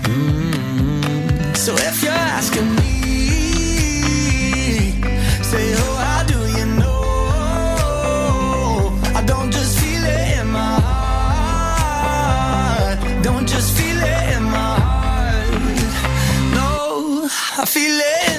[0.04, 1.54] Mm.
[1.54, 3.02] So if you're asking me,
[5.42, 7.02] say, oh, how do you know?
[9.14, 10.80] I don't just feel it in my
[11.68, 12.98] heart.
[13.22, 15.52] Don't just feel it in my heart.
[16.54, 17.28] No,
[17.58, 18.33] I feel it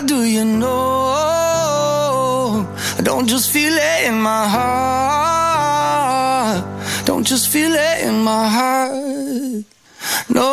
[0.00, 1.12] how do you know?
[2.98, 5.84] I don't just feel it in my heart.
[7.04, 9.64] Don't just feel it in my heart.
[10.30, 10.52] No,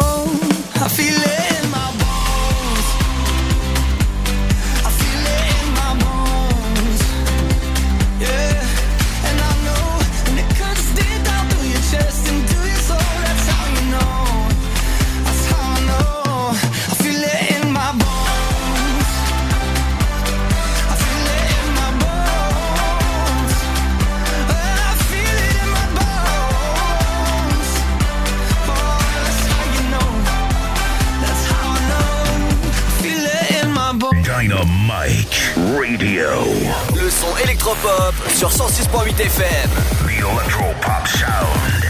[37.67, 39.69] électropop sur 106.8 FM.
[40.05, 41.83] The Electro Pop Sound.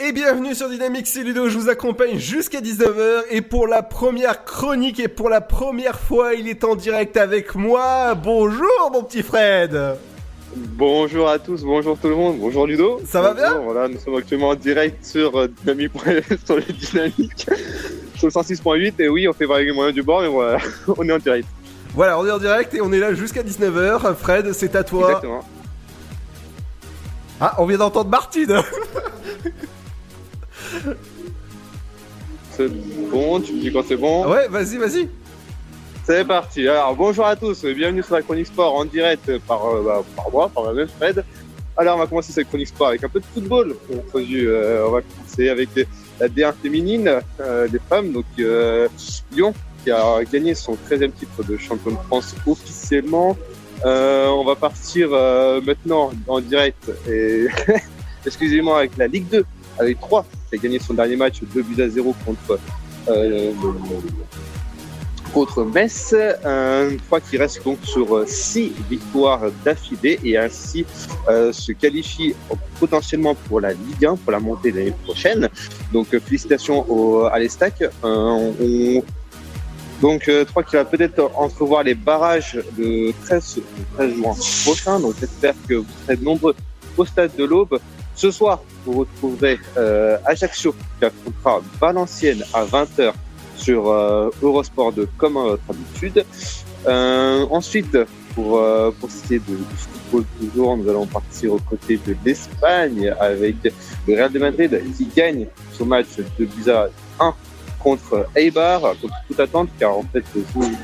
[0.00, 4.44] Et bienvenue sur Dynamique, c'est Ludo, je vous accompagne jusqu'à 19h et pour la première
[4.44, 8.16] chronique et pour la première fois il est en direct avec moi.
[8.16, 9.96] Bonjour mon petit Fred
[10.56, 13.00] Bonjour à tous, bonjour tout le monde, bonjour Ludo.
[13.06, 15.92] Ça va bien Voilà, nous sommes actuellement en direct sur euh, Dynamique,
[16.44, 17.46] sur le Dynamique,
[18.16, 20.58] sur le 106.8 et oui, on fait varier les moyens du bord, mais voilà,
[20.88, 21.46] on est en direct.
[21.94, 24.14] Voilà, on est en direct et on est là jusqu'à 19h.
[24.14, 25.08] Fred, c'est à toi.
[25.08, 25.40] Exactement.
[27.40, 28.56] Ah, on vient d'entendre Martine
[32.52, 32.68] C'est
[33.10, 35.08] bon, tu me dis quand c'est bon Ouais, vas-y, vas-y.
[36.04, 36.66] C'est parti.
[36.68, 40.30] Alors bonjour à tous, bienvenue sur la chronique sport en direct par, euh, bah, par
[40.30, 41.24] moi, par moi-même Fred.
[41.76, 43.74] Alors on va commencer cette chronique sport avec un peu de football.
[44.14, 45.68] Euh, on va commencer avec
[46.20, 48.88] la D1 féminine euh, des femmes, donc euh,
[49.32, 53.36] Lyon qui a gagné son 13e titre de champion de France officiellement.
[53.84, 57.46] Euh, on va partir euh, maintenant en direct et
[58.26, 59.44] excusez-moi avec la Ligue 2
[59.78, 62.60] avec 3 qui a gagné son dernier match 2 buts à 0 contre
[63.08, 63.52] euh,
[65.32, 66.14] contre Metz.
[66.44, 70.84] Un 3 qui reste donc sur 6 victoires d'affilée et ainsi
[71.28, 72.34] euh, se qualifie
[72.78, 75.48] potentiellement pour la Ligue 1, pour la montée l'année prochaine.
[75.92, 77.82] Donc euh, félicitations à l'Estac.
[78.04, 79.00] Euh,
[80.02, 84.34] donc euh, 3 qui va peut-être entrevoir les barrages de 13, le 13 juin
[84.64, 85.00] prochain.
[85.00, 86.54] Donc j'espère que vous serez nombreux
[86.96, 87.78] au stade de l'Aube.
[88.16, 93.12] Ce soir, vous retrouverez euh, Ajaccio qui affrontera Valenciennes à 20h
[93.56, 96.24] sur euh, Eurosport 2 comme à votre habitude.
[96.86, 97.96] Euh, ensuite,
[98.34, 102.16] pour, euh, pour ce qui est de, football toujours, nous allons partir aux côtés de
[102.24, 103.56] l'Espagne avec
[104.08, 106.08] le Real de Madrid qui gagne son match
[106.38, 106.88] de buts à
[107.20, 107.34] 1
[107.82, 110.24] contre Eibar, contre toute attente, car en fait,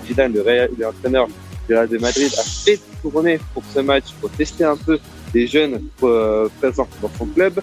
[0.07, 1.29] Zidane, le, l'entraîneur
[1.69, 4.99] du Real de Madrid, a fait tourner pour ce match pour tester un peu
[5.35, 7.61] les jeunes euh, présents dans son club.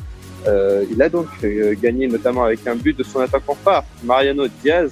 [0.48, 4.48] Euh, il a donc euh, gagné notamment avec un but de son attaquant phare, Mariano
[4.62, 4.92] Diaz,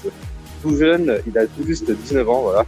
[0.61, 2.65] tout jeune, il a tout juste 19 ans, voilà.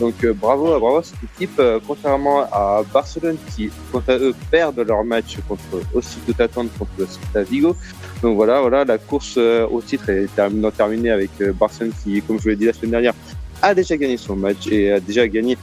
[0.00, 4.34] Donc euh, bravo, bravo à cette équipe, euh, contrairement à Barcelone qui, quant à eux,
[4.50, 5.62] perdent leur match contre
[5.94, 7.76] aussi toute attente contre le Celta Vigo.
[8.22, 12.38] Donc voilà, voilà, la course euh, au titre est terminée, terminée avec Barcelone qui, comme
[12.38, 13.14] je vous l'ai dit la semaine dernière,
[13.60, 15.56] a déjà gagné son match et a déjà gagné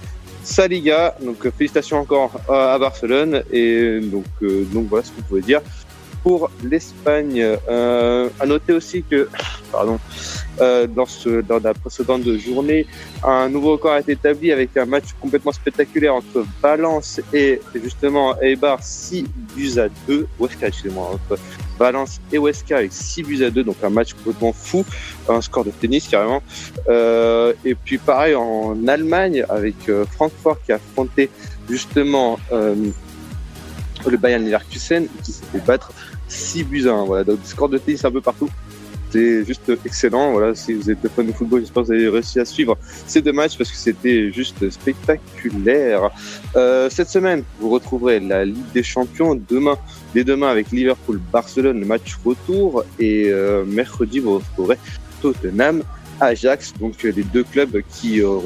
[0.44, 1.16] sa Liga.
[1.22, 5.62] Donc félicitations encore à Barcelone et donc donc voilà ce qu'on pouvait dire
[6.24, 7.58] pour l'Espagne.
[7.70, 9.30] Euh, à noter aussi que,
[9.72, 10.00] pardon,
[10.62, 12.86] euh, dans, ce, dans la précédente journée,
[13.24, 18.40] un nouveau record a été établi avec un match complètement spectaculaire entre Valence et justement
[18.42, 19.26] Eibar, 6
[19.56, 20.28] buts à 2.
[20.40, 21.40] Huesca, excusez-moi, entre
[21.80, 24.86] Valence et Huesca avec 6 buts à 2, donc un match complètement fou,
[25.30, 26.44] un score de tennis carrément.
[26.90, 31.30] Euh, et puis pareil en Allemagne avec euh, Francfort qui a affronté
[31.70, 32.76] justement euh,
[34.08, 35.92] le Bayern Leverkusen qui s'est fait battre
[36.30, 37.06] 6 buts à 1.
[37.06, 38.50] Voilà, donc score de tennis un peu partout.
[39.12, 40.34] C'est juste excellent.
[40.34, 42.78] Voilà, si vous êtes fan de football, j'espère que vous avez réussi à suivre
[43.08, 46.12] ces deux matchs parce que c'était juste spectaculaire.
[46.56, 49.78] Euh, cette semaine, vous retrouverez la Ligue des Champions demain,
[50.14, 52.84] dès demain avec Liverpool-Barcelone, match retour.
[53.00, 54.78] Et euh, mercredi, vous retrouverez
[55.22, 55.82] Tottenham,
[56.20, 58.38] Ajax, donc les deux clubs qui, euh,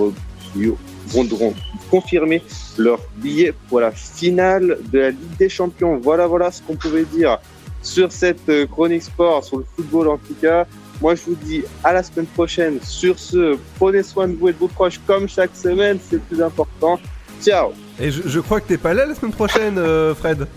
[1.08, 1.54] voudront
[1.90, 2.42] confirmer
[2.78, 6.00] leur billet pour la finale de la Ligue des Champions.
[6.02, 7.40] Voilà, voilà ce qu'on pouvait dire
[7.84, 10.66] sur cette euh, chronique sport, sur le football en tout cas.
[11.02, 12.80] Moi, je vous dis à la semaine prochaine.
[12.82, 16.22] Sur ce, prenez soin de vous et de vos proches comme chaque semaine, c'est le
[16.22, 16.98] plus important.
[17.44, 20.48] Ciao Et je, je crois que t'es pas là la semaine prochaine, euh, Fred.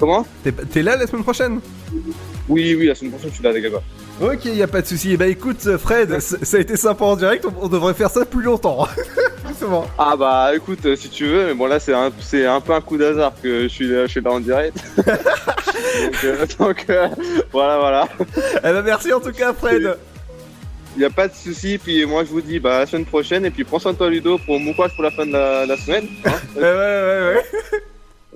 [0.00, 0.26] Comment?
[0.42, 1.60] T'es t'es là la semaine prochaine?
[2.48, 3.68] Oui, oui, la semaine prochaine, je suis là, les gars.
[4.20, 5.16] Ok, y a pas de souci.
[5.16, 7.44] Bah écoute, Fred, c- ça a été sympa en direct.
[7.46, 8.86] On, on devrait faire ça plus longtemps.
[9.48, 9.86] Justement.
[9.98, 12.72] Ah bah écoute, euh, si tu veux, mais bon là c'est un, c'est un peu
[12.74, 14.76] un coup d'hasard que je suis là, je suis là en direct.
[16.04, 17.08] donc euh, donc, euh,
[17.52, 18.08] voilà, voilà.
[18.58, 19.96] Eh bah merci en tout cas, Fred.
[20.96, 21.78] Il n'y a pas de souci.
[21.78, 23.44] Puis moi, je vous dis bah, à la semaine prochaine.
[23.44, 25.64] Et puis prends soin de toi, Ludo, pour mon courage pour la fin de la,
[25.66, 26.06] la semaine.
[26.24, 26.30] hein.
[26.56, 27.44] Ouais, ouais, ouais, ouais.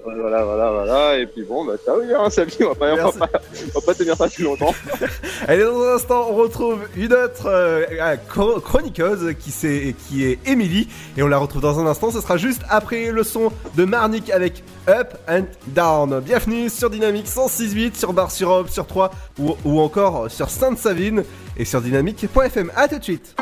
[0.04, 1.18] Voilà, voilà, voilà.
[1.18, 2.52] Et puis bon, bah, ciao, hein, salut.
[2.60, 3.38] On va pas, on va pas,
[3.74, 4.74] on va pas tenir ça plus longtemps.
[5.48, 7.84] Allez, dans un instant, on retrouve une autre euh,
[8.28, 10.88] chro- chroniqueuse qui, c'est- qui est Emily.
[11.16, 12.10] Et on la retrouve dans un instant.
[12.10, 16.20] Ce sera juste après le son de Marnik avec Up and Down.
[16.20, 21.24] Bienvenue sur Dynamique 106.8, sur Bar sur Europe, sur 3 ou, ou encore sur Sainte-Savine
[21.56, 22.70] et sur dynamique.fm.
[22.76, 23.34] A tout de suite.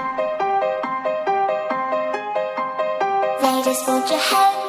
[3.64, 4.61] They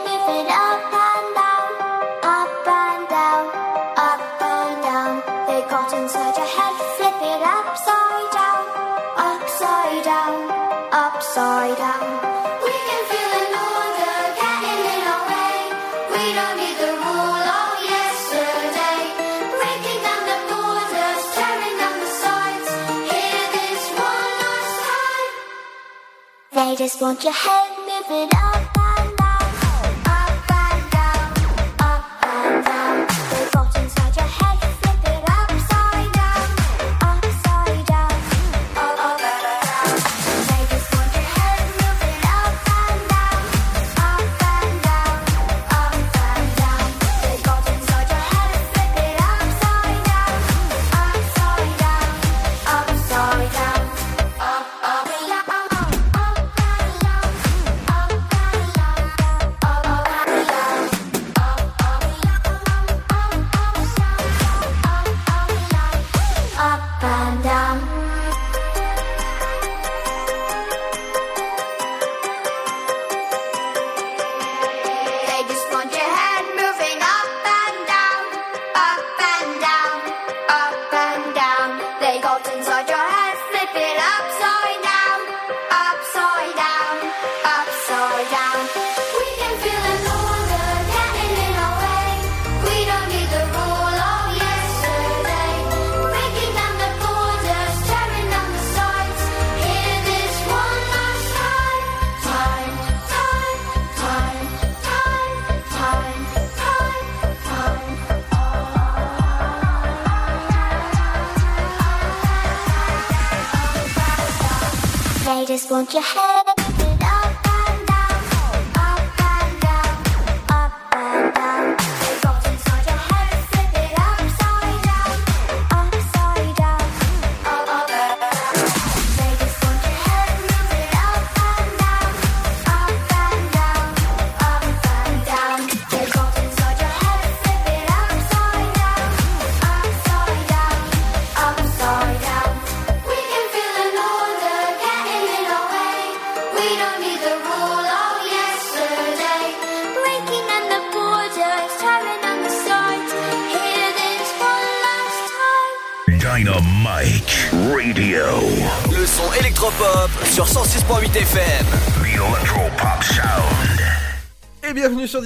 [26.74, 27.73] They just want your head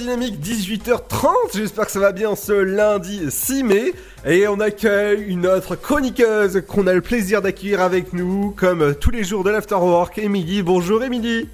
[0.08, 3.92] Dynamique 18h30, j'espère que ça va bien ce lundi 6 mai.
[4.24, 9.10] Et on accueille une autre chroniqueuse qu'on a le plaisir d'accueillir avec nous, comme tous
[9.10, 10.62] les jours de l'Afterwork, Émilie.
[10.62, 11.46] Bonjour Émilie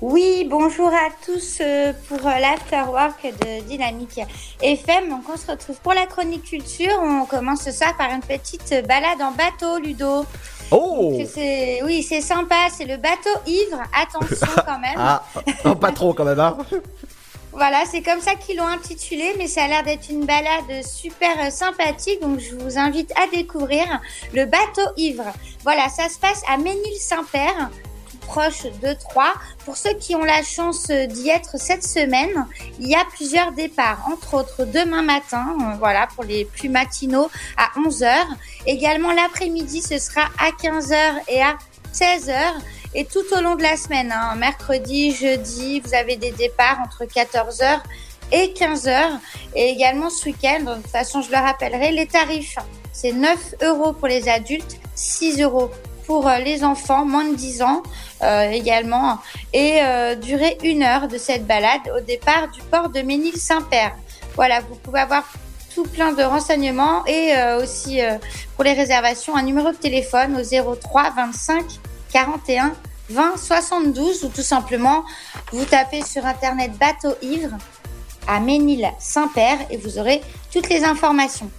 [0.00, 4.20] Oui, bonjour à tous euh, pour euh, l'afterwork de Dynamique
[4.62, 5.08] FM.
[5.08, 7.00] Donc on se retrouve pour la chronique culture.
[7.02, 10.24] On commence ce soir par une petite balade en bateau, Ludo.
[10.70, 11.28] Oh Donc,
[11.84, 12.68] Oui, c'est sympa.
[12.72, 13.82] C'est le bateau ivre.
[13.92, 14.94] Attention quand même.
[14.96, 15.24] Ah,
[15.64, 16.56] non, pas trop quand même, hein
[17.52, 21.50] Voilà, c'est comme ça qu'ils l'ont intitulé, mais ça a l'air d'être une balade super
[21.50, 24.00] sympathique, donc je vous invite à découvrir
[24.32, 25.24] le bateau ivre.
[25.64, 27.70] Voilà, ça se passe à Ménil-Saint-Père,
[28.20, 29.34] proche de Troyes.
[29.64, 32.46] Pour ceux qui ont la chance d'y être cette semaine,
[32.78, 37.28] il y a plusieurs départs, entre autres demain matin, euh, voilà, pour les plus matinaux
[37.56, 38.14] à 11h.
[38.66, 40.94] Également l'après-midi, ce sera à 15h
[41.28, 41.58] et à
[41.92, 42.34] 16h.
[42.94, 47.04] Et tout au long de la semaine, hein, mercredi, jeudi, vous avez des départs entre
[47.04, 47.80] 14h
[48.32, 49.18] et 15h.
[49.54, 52.56] Et également ce week-end, de toute façon, je le rappellerai, les tarifs,
[52.92, 55.70] c'est 9 euros pour les adultes, 6 euros
[56.06, 57.82] pour euh, les enfants moins de 10 ans
[58.22, 59.18] euh, également.
[59.52, 63.94] Et euh, durer une heure de cette balade au départ du port de Ménil-Saint-Père.
[64.34, 65.24] Voilà, vous pouvez avoir
[65.82, 68.16] plein de renseignements et euh, aussi euh,
[68.54, 71.64] pour les réservations un numéro de téléphone au 03 25
[72.12, 72.72] 41
[73.10, 75.04] 20 72 ou tout simplement
[75.52, 77.56] vous tapez sur internet bateau ivre
[78.26, 80.20] à Ménil Saint-Père et vous aurez
[80.52, 81.50] toutes les informations.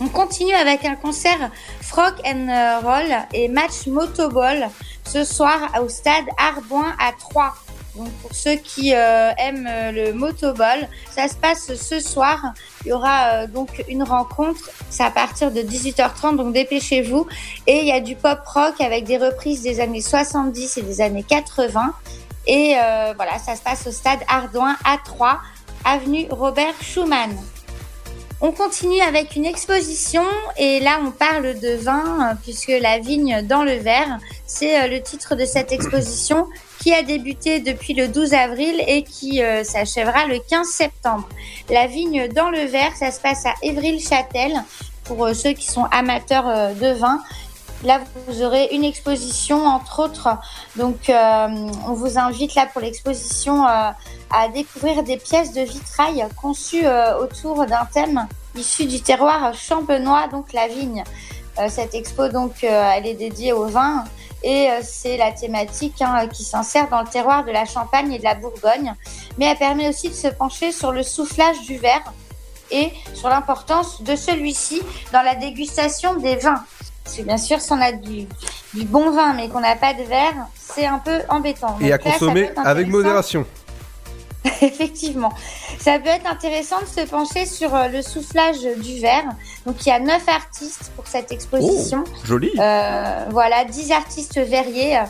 [0.00, 1.50] On continue avec un concert
[1.80, 4.68] Frock and euh, Roll et match Motoball
[5.04, 7.54] ce soir au stade Arboin à 3.
[7.96, 12.52] Donc pour ceux qui euh, aiment euh, le motoball, ça se passe ce soir.
[12.84, 17.26] Il y aura euh, donc une rencontre, c'est à partir de 18h30, donc dépêchez-vous.
[17.66, 21.00] Et il y a du pop rock avec des reprises des années 70 et des
[21.00, 21.94] années 80.
[22.48, 22.74] Et
[23.16, 25.40] voilà, ça se passe au stade Ardouin à 3,
[25.84, 27.36] avenue Robert Schumann.
[28.40, 30.22] On continue avec une exposition
[30.56, 35.34] et là on parle de vin puisque la vigne dans le verre, c'est le titre
[35.34, 36.46] de cette exposition
[36.86, 41.28] qui a débuté depuis le 12 avril et qui euh, s'achèvera le 15 septembre.
[41.68, 44.62] La vigne dans le verre, ça se passe à Évril-Châtel
[45.02, 47.20] pour euh, ceux qui sont amateurs euh, de vin.
[47.82, 50.28] Là, vous aurez une exposition, entre autres.
[50.76, 53.94] Donc, on vous invite là pour l'exposition à
[54.54, 56.86] découvrir des pièces de vitrail conçues
[57.20, 58.26] autour d'un thème
[58.56, 61.04] issu du terroir champenois, donc la vigne.
[61.68, 64.04] Cette expo, donc, elle est dédiée au vin
[64.42, 68.18] et euh, c'est la thématique hein, qui s'insère dans le terroir de la Champagne et
[68.18, 68.94] de la Bourgogne.
[69.38, 72.12] Mais elle permet aussi de se pencher sur le soufflage du verre
[72.70, 74.82] et sur l'importance de celui-ci
[75.12, 76.62] dans la dégustation des vins.
[77.04, 78.26] Parce que bien sûr, si on a du,
[78.74, 81.76] du bon vin mais qu'on n'a pas de verre, c'est un peu embêtant.
[81.80, 83.46] Et à là, consommer avec modération.
[84.62, 85.32] Effectivement.
[85.80, 89.24] Ça peut être intéressant de se pencher sur euh, le soufflage du verre.
[89.66, 92.04] Donc il y a neuf artistes pour cette exposition.
[92.06, 92.50] Oh, joli.
[92.58, 95.02] Euh, voilà, 10 artistes verriers euh,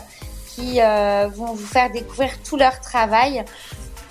[0.55, 3.43] qui euh, vont vous faire découvrir tout leur travail.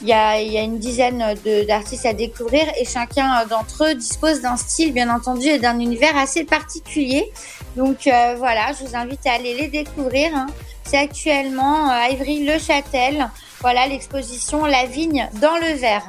[0.02, 1.24] Il y a, il y a une dizaine
[1.66, 6.14] d'artistes à découvrir et chacun d'entre eux dispose d'un style, bien entendu, et d'un univers
[6.18, 7.32] assez particulier.
[7.76, 10.34] Donc euh, voilà, je vous invite à aller les découvrir.
[10.34, 10.46] hein.
[10.86, 13.28] C'est actuellement euh, à Ivry-le-Châtel.
[13.60, 16.06] Voilà l'exposition La vigne dans le verre.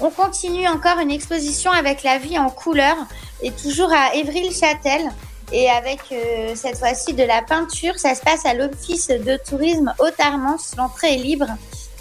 [0.00, 2.94] On continue encore une exposition avec la vie en couleur
[3.42, 5.10] et toujours à Évry-le-Châtel
[5.52, 7.98] et avec euh, cette fois-ci de la peinture.
[7.98, 10.76] Ça se passe à l'Office de tourisme Haute-Armance.
[10.76, 11.48] L'entrée est libre.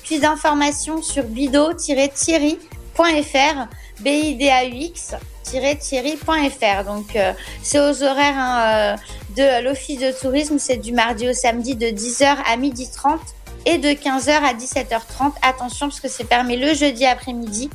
[0.06, 3.68] Plus d'informations sur bido-thierry.fr,
[4.00, 6.84] bidaux-thierry.fr.
[6.86, 7.34] Donc euh,
[7.64, 8.96] c'est aux horaires hein, euh,
[9.38, 10.58] de l'Office de tourisme.
[10.60, 13.20] C'est du mardi au samedi de 10h à 12h30
[13.66, 15.34] et de 15h à 17h30.
[15.42, 17.70] Attention parce que c'est permis le jeudi après-midi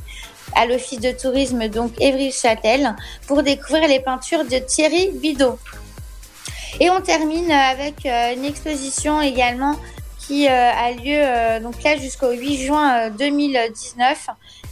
[0.55, 2.95] à l'Office de tourisme donc Évry-Châtel
[3.27, 5.57] pour découvrir les peintures de Thierry Bidot.
[6.79, 9.75] Et on termine avec euh, une exposition également
[10.25, 14.27] qui euh, a lieu euh, donc là jusqu'au 8 juin euh, 2019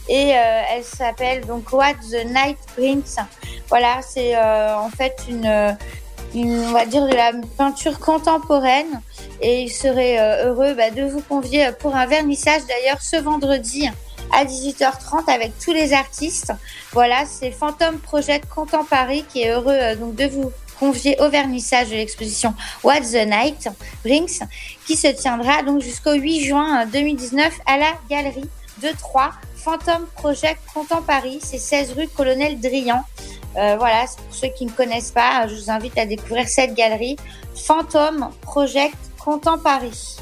[0.08, 3.16] et elle s'appelle donc What the Night Brings.
[3.68, 5.76] Voilà, c'est en fait une
[6.34, 9.00] on va dire de la peinture contemporaine
[9.40, 13.88] et il serait euh, heureux bah, de vous convier pour un vernissage d'ailleurs ce vendredi
[14.32, 16.52] à 18h30 avec tous les artistes.
[16.92, 20.50] Voilà, c'est Phantom Project Contemporary qui est heureux euh, donc de vous
[20.80, 23.68] convier au vernissage de l'exposition What the Night
[24.04, 24.40] Brings
[24.86, 28.48] qui se tiendra donc jusqu'au 8 juin 2019 à la galerie
[28.82, 29.32] de Troyes.
[29.56, 33.04] Phantom Project Contemporary, c'est 16 rue Colonel Drian.
[33.56, 37.16] Euh, voilà, pour ceux qui ne connaissent pas, je vous invite à découvrir cette galerie.
[37.54, 40.16] Phantom Project Contemporary.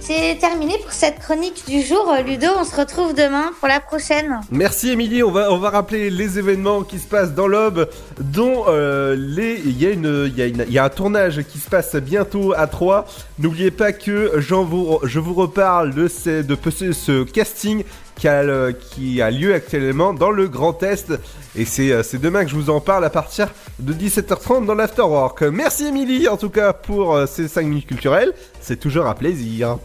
[0.00, 2.14] C'est terminé pour cette chronique du jour.
[2.24, 4.40] Ludo, on se retrouve demain pour la prochaine.
[4.50, 7.88] Merci Émilie, on va, rappeler les événements qui se passent dans l'Aube,
[8.20, 13.06] dont il y, a un tournage qui se passe bientôt à Troyes.
[13.38, 16.56] N'oubliez pas que je vous reparle de, ces, de
[16.92, 17.82] ce casting
[18.16, 21.12] qui a, lieu actuellement dans le Grand Est.
[21.54, 23.48] Et c'est euh, demain que je vous en parle à partir
[23.78, 25.42] de 17h30 dans l'Afterwork.
[25.42, 29.78] Merci Émilie en tout cas pour euh, ces 5 minutes culturelles, c'est toujours un plaisir.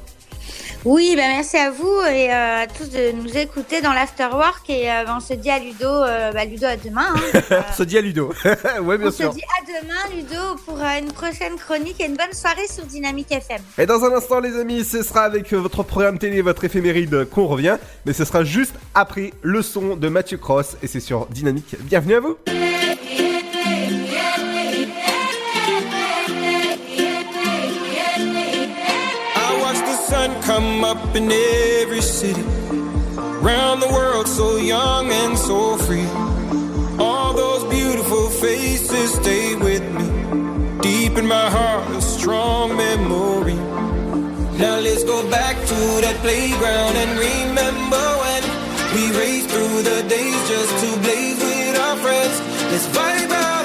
[0.84, 4.68] Oui, ben merci à vous et euh, à tous de nous écouter dans l'afterwork.
[4.68, 7.14] Et euh, ben, on se dit à Ludo, euh, bah, Ludo à demain.
[7.16, 7.64] hein.
[7.70, 8.34] On se dit à Ludo.
[8.82, 9.32] ouais bien on sûr.
[9.32, 13.32] se dit à demain, Ludo, pour une prochaine chronique et une bonne soirée sur Dynamique
[13.32, 13.62] FM.
[13.78, 17.46] Et dans un instant, les amis, ce sera avec votre programme télé, votre éphéméride qu'on
[17.46, 17.78] revient.
[18.08, 20.78] Mais ce sera juste après le son de Mathieu Cross.
[20.82, 21.76] Et c'est sur Dynamique.
[21.82, 22.38] Bienvenue à vous.
[30.22, 32.44] Sun come up in every city.
[33.50, 36.10] Round the world, so young and so free.
[37.00, 40.08] All those beautiful faces stay with me.
[40.88, 43.60] Deep in my heart, a strong memory.
[44.64, 48.42] Now let's go back to that playground and remember when
[48.96, 52.36] we raced through the days just to blaze with our friends.
[52.72, 53.61] Let's vibe out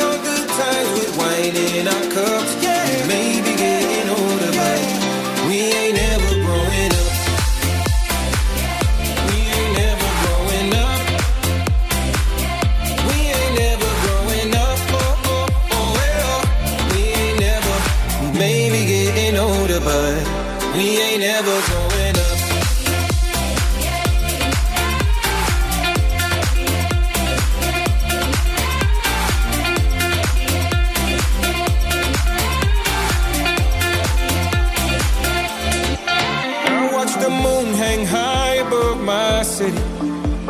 [38.06, 39.82] high above my city.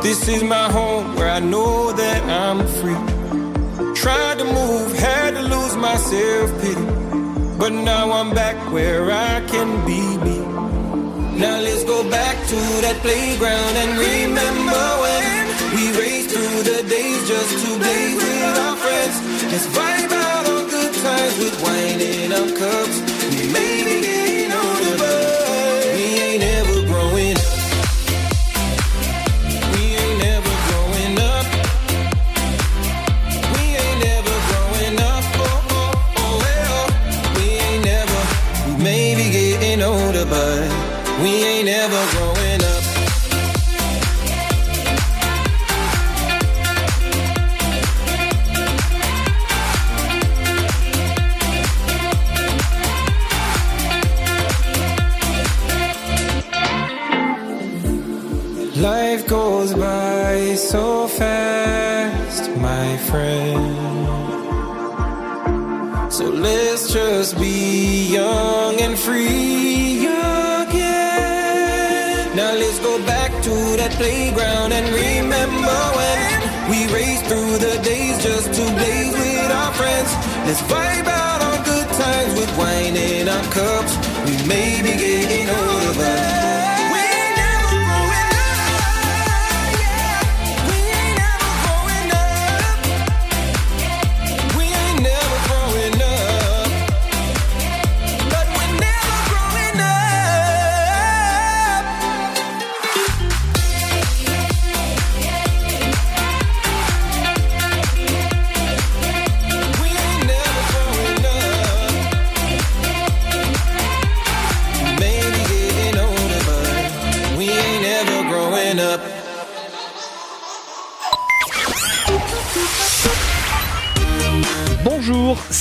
[0.03, 3.95] This is my home where I know that I'm free.
[3.95, 6.87] Tried to move, had to lose my self pity.
[7.59, 10.06] But now I'm back where I can be.
[11.37, 15.23] Now let's go back to that playground and remember when
[15.77, 19.17] we raced through the days just to play with our friends.
[19.53, 23.06] Let's vibe out on good times with wine in our cups.
[41.27, 42.26] We ain't ever growing
[80.47, 80.96] Let's vibe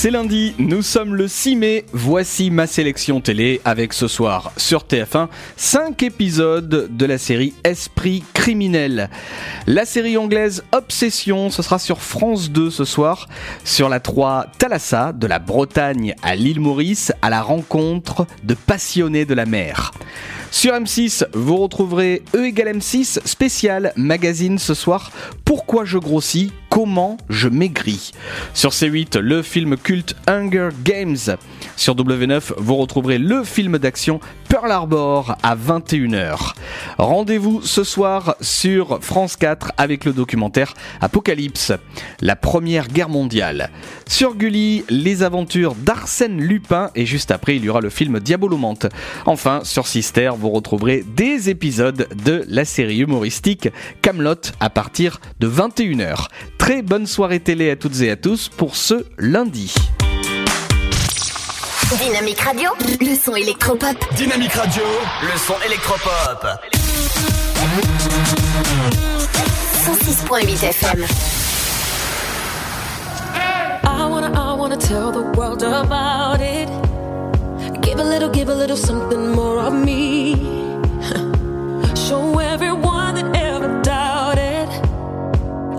[0.06, 4.84] c'est lundi, nous sommes le 6 mai, voici ma sélection télé avec ce soir sur
[4.84, 5.26] TF1
[5.56, 9.10] 5 épisodes de la série Esprit criminel.
[9.66, 13.28] La série anglaise Obsession, ce sera sur France 2 ce soir,
[13.64, 19.24] sur la 3 Thalassa, de la Bretagne à l'île Maurice, à la rencontre de passionnés
[19.24, 19.90] de la mer.
[20.52, 25.10] Sur M6, vous retrouverez E égale M6 spécial magazine ce soir.
[25.44, 26.52] Pourquoi je grossis?
[26.70, 28.12] Comment je maigris?
[28.54, 29.95] Sur C8, le film culte
[30.26, 31.16] Hunger Games.
[31.76, 36.54] Sur W9, vous retrouverez le film d'action Pearl Harbor à 21h.
[36.98, 41.72] Rendez-vous ce soir sur France 4 avec le documentaire Apocalypse,
[42.20, 43.70] la première guerre mondiale.
[44.06, 48.86] Sur Gulli, les aventures d'Arsène Lupin et juste après, il y aura le film Diabolomante.
[49.26, 53.68] Enfin, sur Sister, vous retrouverez des épisodes de la série humoristique
[54.02, 56.26] Camelot à partir de 21h.
[56.58, 59.75] Très bonne soirée télé à toutes et à tous pour ce lundi.
[61.98, 62.70] Dynamique Radio,
[63.00, 63.96] le son électropop.
[64.16, 64.82] Dynamique Radio,
[65.22, 66.46] le son électropop.
[69.86, 71.04] 106.8 FM.
[73.84, 76.68] I wanna, I wanna tell the world about it.
[77.82, 80.34] Give a little, give a little something more of me.
[82.08, 84.68] Show everyone that ever doubted.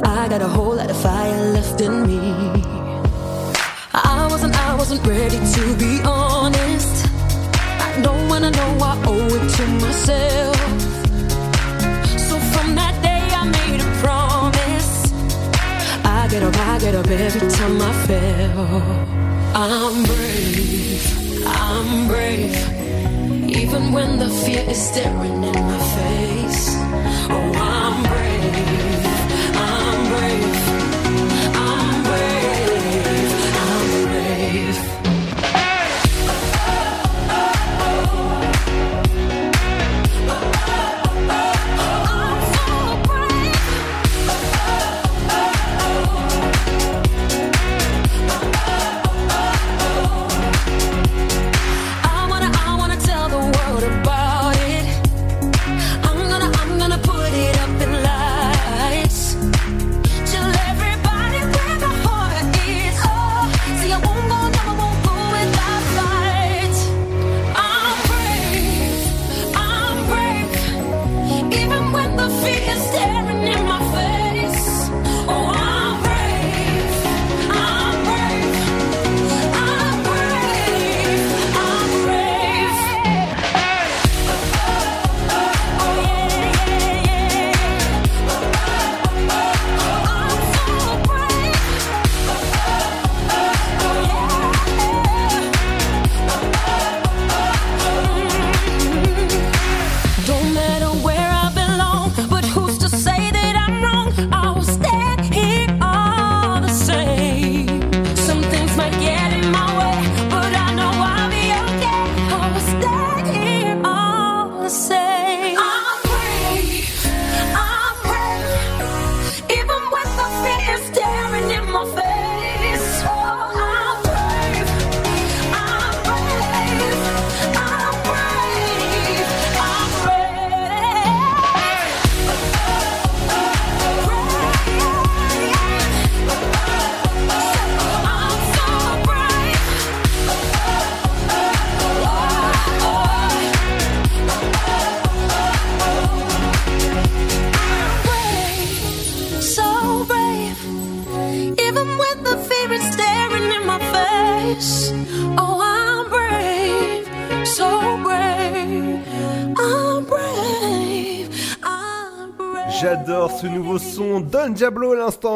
[0.06, 2.57] I got a whole lot of fire left in me.
[4.78, 7.08] I wasn't, wasn't ready to be honest.
[7.82, 10.56] I know when I know I owe it to myself.
[12.30, 15.12] So from that day I made a promise.
[16.06, 18.68] I get up, I get up every time I fail.
[19.56, 23.49] I'm brave, I'm brave.
[23.49, 26.77] Even when the fear is staring in my face.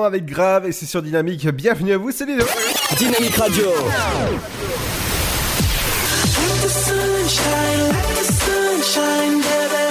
[0.02, 1.48] L'instant avec Grave et c'est sur Dynamique.
[1.50, 2.38] Bienvenue à vous, c'est les.
[2.98, 3.66] Dynamique Radio.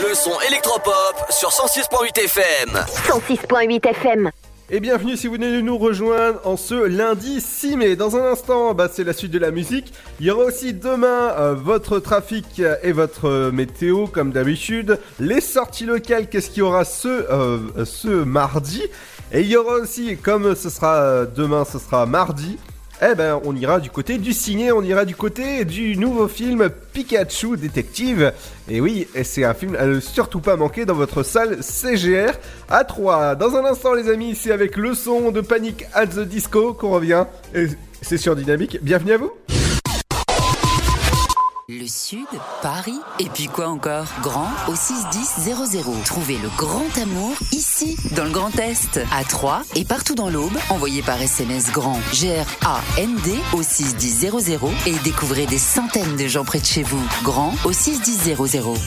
[0.03, 2.70] Le son électropop sur 106.8 FM.
[3.09, 4.31] 106.8 FM.
[4.73, 7.97] Et bienvenue si vous venez de nous rejoindre en ce lundi 6 mai.
[7.97, 9.93] Dans un instant, bah, c'est la suite de la musique.
[10.20, 15.01] Il y aura aussi demain euh, votre trafic et votre euh, météo comme d'habitude.
[15.19, 18.82] Les sorties locales, qu'est-ce qu'il y aura ce, euh, ce mardi?
[19.32, 22.59] Et il y aura aussi, comme ce sera euh, demain, ce sera mardi.
[23.01, 26.69] Eh ben, on ira du côté du ciné, on ira du côté du nouveau film
[26.93, 28.32] Pikachu Détective.
[28.69, 32.32] Et oui, c'est un film à ne surtout pas manquer dans votre salle CGR
[32.69, 33.36] à 3.
[33.36, 36.90] Dans un instant, les amis, c'est avec le son de Panic at the Disco qu'on
[36.90, 37.24] revient.
[37.55, 37.69] Et
[38.02, 38.81] c'est sur Dynamique.
[38.82, 39.32] Bienvenue à vous.
[41.90, 42.26] Sud,
[42.62, 44.06] Paris, et puis quoi encore?
[44.22, 45.56] Grand au 61000.
[46.04, 50.56] Trouvez le grand amour ici, dans le Grand Est, à Troyes et partout dans l'Aube.
[50.68, 54.30] Envoyez par SMS grand G-R-A-N-D au 61000
[54.86, 57.02] et découvrez des centaines de gens près de chez vous.
[57.24, 58.36] Grand au 61000.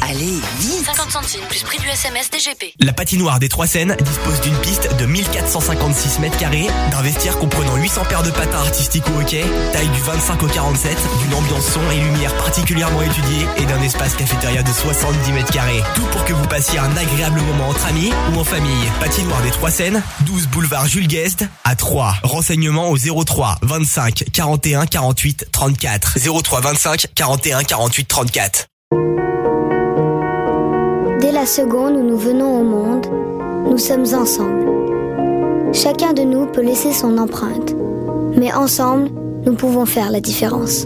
[0.02, 2.74] Allez, vite 50 centimes plus prix du SMS DGP.
[2.80, 7.76] La patinoire des Trois Seines dispose d'une piste de 1456 mètres carrés, d'un vestiaire comprenant
[7.76, 9.44] 800 paires de patins artistiques au hockey,
[9.74, 14.16] taille du 25 au 47, d'une ambiance son et lumière particulièrement étudiée et d'un espace
[14.16, 15.82] cafétéria de 70 mètres carrés.
[15.96, 18.86] Tout pour que vous passiez un agréable moment entre amis ou en famille.
[19.00, 22.16] Patinoire des Trois Seines, 12 boulevard Jules Guest à 3.
[22.24, 26.18] Renseignements au 03 25 41 48 34.
[26.44, 28.68] 03 25 41 48 34.
[31.20, 33.06] Dès la seconde où nous venons au monde,
[33.70, 34.66] nous sommes ensemble.
[35.74, 37.74] Chacun de nous peut laisser son empreinte,
[38.36, 39.10] mais ensemble,
[39.46, 40.86] nous pouvons faire la différence.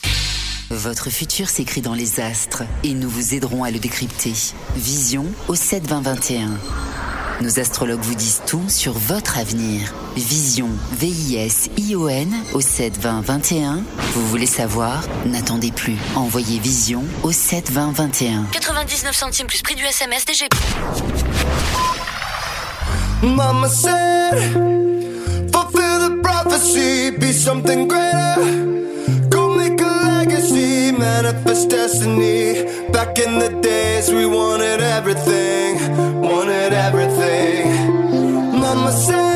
[0.71, 4.31] Votre futur s'écrit dans les astres et nous vous aiderons à le décrypter.
[4.77, 6.49] Vision au 7 20 21.
[7.41, 9.93] Nos astrologues vous disent tout sur votre avenir.
[10.15, 13.83] Vision, V-I-S-I-O-N au 7 20 21.
[14.13, 15.03] Vous voulez savoir?
[15.25, 15.97] N'attendez plus.
[16.15, 18.45] Envoyez Vision au 7 20 21.
[18.53, 20.55] 99 centimes plus prix du SMS DGP.
[23.23, 24.53] Mama said,
[25.51, 28.71] fulfill the prophecy, be something greater.
[31.01, 32.63] Manifest destiny.
[32.91, 35.71] Back in the days, we wanted everything,
[36.21, 37.61] wanted everything.
[38.61, 39.30] Mama said,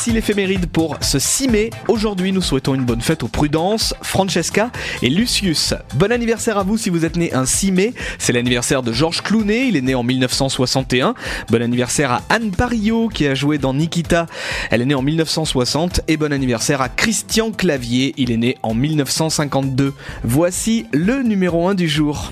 [0.00, 1.70] Voici l'éphéméride pour ce 6 mai.
[1.86, 4.70] Aujourd'hui, nous souhaitons une bonne fête aux Prudence, Francesca
[5.02, 5.74] et Lucius.
[5.96, 7.92] Bon anniversaire à vous si vous êtes né un 6 mai.
[8.18, 11.14] C'est l'anniversaire de Georges Clooney, il est né en 1961.
[11.50, 14.24] Bon anniversaire à Anne Parillo qui a joué dans Nikita.
[14.70, 16.00] Elle est née en 1960.
[16.08, 19.92] Et bon anniversaire à Christian Clavier, il est né en 1952.
[20.24, 22.30] Voici le numéro 1 du jour.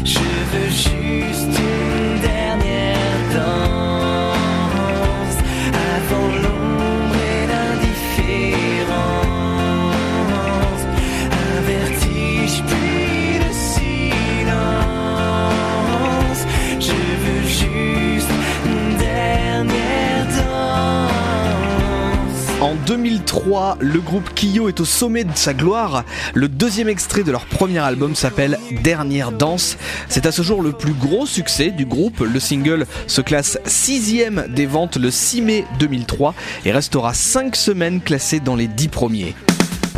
[22.88, 26.06] 2003, le groupe Kyo est au sommet de sa gloire.
[26.32, 29.76] Le deuxième extrait de leur premier album s'appelle Dernière danse.
[30.08, 32.20] C'est à ce jour le plus gros succès du groupe.
[32.20, 36.34] Le single se classe sixième des ventes le 6 mai 2003
[36.64, 39.34] et restera 5 semaines classé dans les 10 premiers.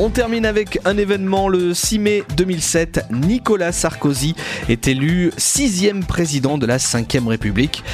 [0.02, 3.04] On termine avec un événement le 6 mai 2007.
[3.10, 4.34] Nicolas Sarkozy
[4.70, 7.84] est élu sixième président de la 5ème République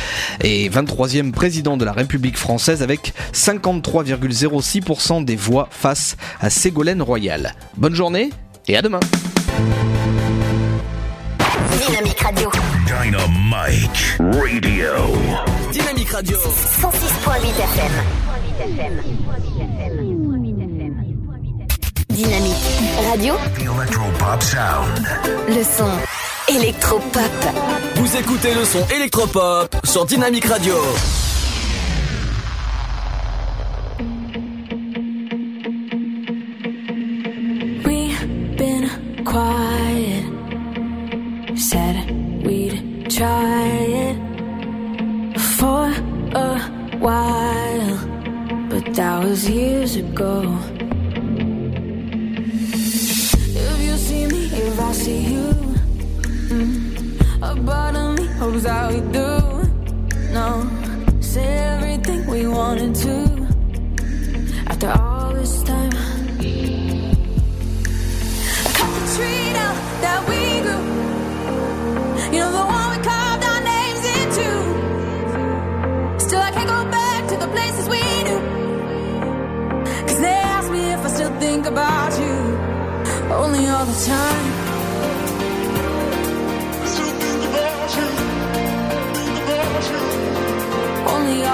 [0.40, 7.56] et 23e président de la République française avec 53,06% des voix face à Ségolène Royal.
[7.76, 8.30] Bonne journée
[8.68, 9.00] et à demain.
[11.88, 12.50] Dynamique Radio.
[12.86, 15.16] Dynamite Radio.
[15.72, 16.38] Dynamique Radio.
[16.38, 17.92] 106.8 FM.
[22.16, 22.56] Dynamique
[23.10, 23.34] Radio.
[23.56, 25.06] The Electropop Sound.
[25.48, 25.90] Le son
[26.48, 27.20] électropop.
[27.96, 30.76] Vous écoutez le son électropop sur Dynamique Radio.
[37.84, 38.88] We've been
[39.26, 40.24] quiet.
[41.58, 41.96] Said
[42.46, 45.92] we'd try it for
[46.34, 46.58] a
[46.98, 47.98] while,
[48.70, 50.58] but that was years ago.
[54.76, 55.48] If I see you,
[56.52, 56.80] mm,
[57.40, 59.30] a part of me hopes that we do.
[60.36, 60.48] No,
[61.20, 63.16] say everything we wanted to.
[64.66, 65.92] After all this time.
[68.76, 70.84] Cut the tree down that we grew.
[72.34, 74.48] You know the one we carved our names into.
[76.24, 78.40] Still, I can't go back to the places we knew.
[80.06, 82.36] Cause they ask me if I still think about you.
[83.32, 84.65] Only all the time.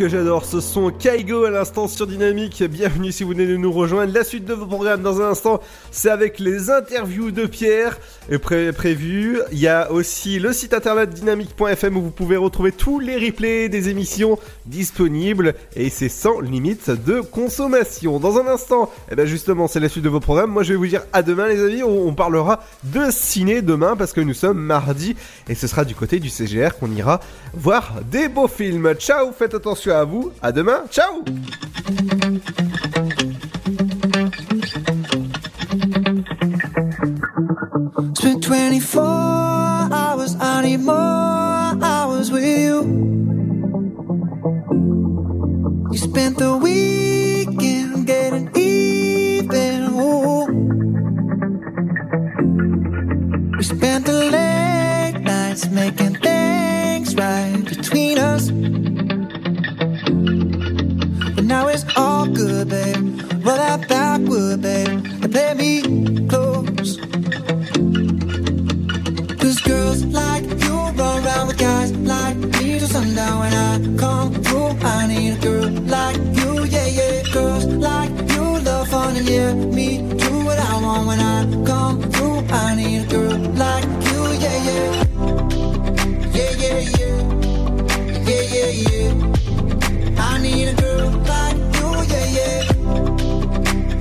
[0.00, 2.62] que j'adore ce son Kaigo à l'instant sur Dynamique.
[2.62, 4.14] Bienvenue si vous venez de nous rejoindre.
[4.14, 5.60] La suite de vos programmes dans un instant,
[5.90, 7.98] c'est avec les interviews de Pierre
[8.30, 9.40] et pré prévu.
[9.52, 13.68] Il y a aussi le site internet dynamique.fm où vous pouvez retrouver tous les replays
[13.68, 18.20] des émissions disponibles et c'est sans limite de consommation.
[18.20, 20.50] Dans un instant, eh ben justement, c'est la suite de vos programmes.
[20.50, 21.82] Moi, je vais vous dire à demain les amis.
[21.82, 25.16] On, on parlera de ciné demain parce que nous sommes mardi
[25.48, 27.20] et ce sera du côté du CGR qu'on ira
[27.52, 28.94] voir des beaux films.
[28.94, 30.32] Ciao, faites attention à vous.
[30.42, 30.84] À demain.
[30.90, 31.24] Ciao.
[38.00, 42.80] Spent 24 hours, I need more hours with you.
[45.92, 49.92] You spent the weekend getting even.
[50.00, 50.46] Ooh.
[53.58, 58.50] We spent the late nights making things right between us.
[61.34, 63.20] But now it's all good, babe.
[63.44, 66.49] Roll that backward, babe, and play me close.
[73.40, 74.70] When I come through.
[74.96, 77.22] I need a girl like you, yeah, yeah.
[77.32, 79.88] Girls like you love fun and yeah, me
[80.24, 81.38] do what I want when I
[81.70, 82.38] come through.
[82.64, 84.88] I need a girl like you, yeah, yeah.
[86.36, 87.16] Yeah, yeah, yeah.
[88.28, 89.10] Yeah, yeah, yeah.
[90.28, 92.58] I need a girl like you, yeah, yeah.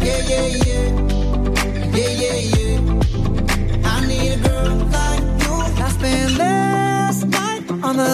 [0.05, 0.85] Yeah, yeah, yeah.
[1.97, 3.91] Yeah, yeah, yeah.
[3.93, 5.55] I need a girl like you.
[5.85, 8.13] I spent last night on the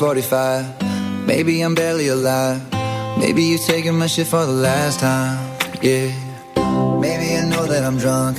[0.00, 1.26] 45.
[1.26, 2.58] Maybe I'm barely alive.
[3.18, 5.36] Maybe you taking my shit for the last time.
[5.82, 6.10] Yeah.
[6.98, 8.38] Maybe I know that I'm drunk.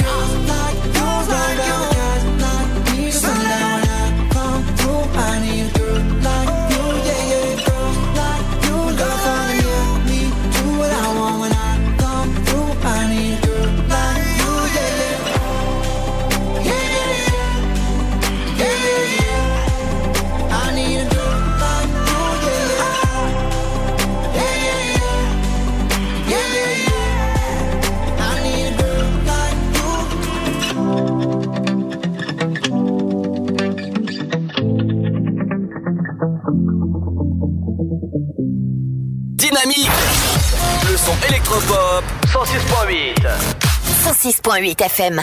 [44.31, 45.21] 106.8 FM.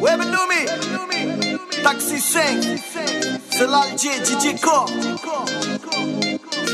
[0.00, 0.62] Ouais, Benoumi,
[1.82, 2.42] Taxi 5,
[3.50, 4.54] c'est DJ.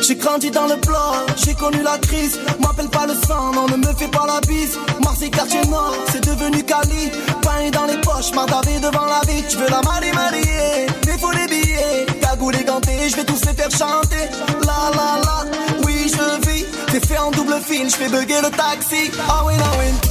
[0.02, 0.98] J'ai grandi dans le bloc,
[1.42, 2.38] j'ai connu la crise.
[2.60, 4.78] M'appelle pas le sang, non, ne me fais pas la bise.
[5.02, 7.10] Marseille, quartier nord, c'est devenu Cali.
[7.40, 9.42] Pain dans les poches, mardavé devant la vie.
[9.48, 12.06] Tu veux la marier, marier, mais faut des billets.
[12.20, 14.28] Cagoule ganté, je vais tous les faire chanter.
[14.66, 15.44] La la la,
[15.86, 16.66] oui, je vis.
[16.92, 19.10] T'es fait en double fil, je fais bugger le taxi.
[19.28, 20.05] Ah oui, ah la macarena.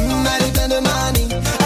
[0.00, 0.76] Mm, Elle est pleine de.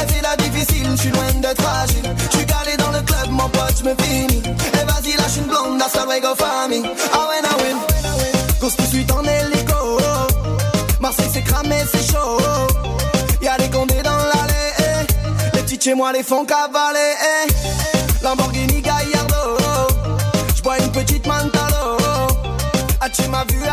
[0.01, 2.03] Elle fait la difficile, je suis loin d'être fragile.
[2.31, 4.43] Je suis calé dans le club, mon pote, je me finis.
[4.47, 6.83] Et vas-y, lâche une blonde, hasta luego famille.
[7.13, 7.75] Ah ouais, ah ouais.
[8.61, 9.99] Course poursuite en hélico.
[11.01, 12.39] Marseille c'est cramé, c'est chaud.
[13.41, 14.73] Y'a des condés dans l'allée.
[14.79, 15.57] eh.
[15.57, 17.15] Les petits chez moi les font cavaler.
[17.47, 17.53] eh.
[18.25, 18.82] Lamborghini
[21.05, 21.97] petite mantalo.
[23.01, 23.71] Ah, tu m'as vu à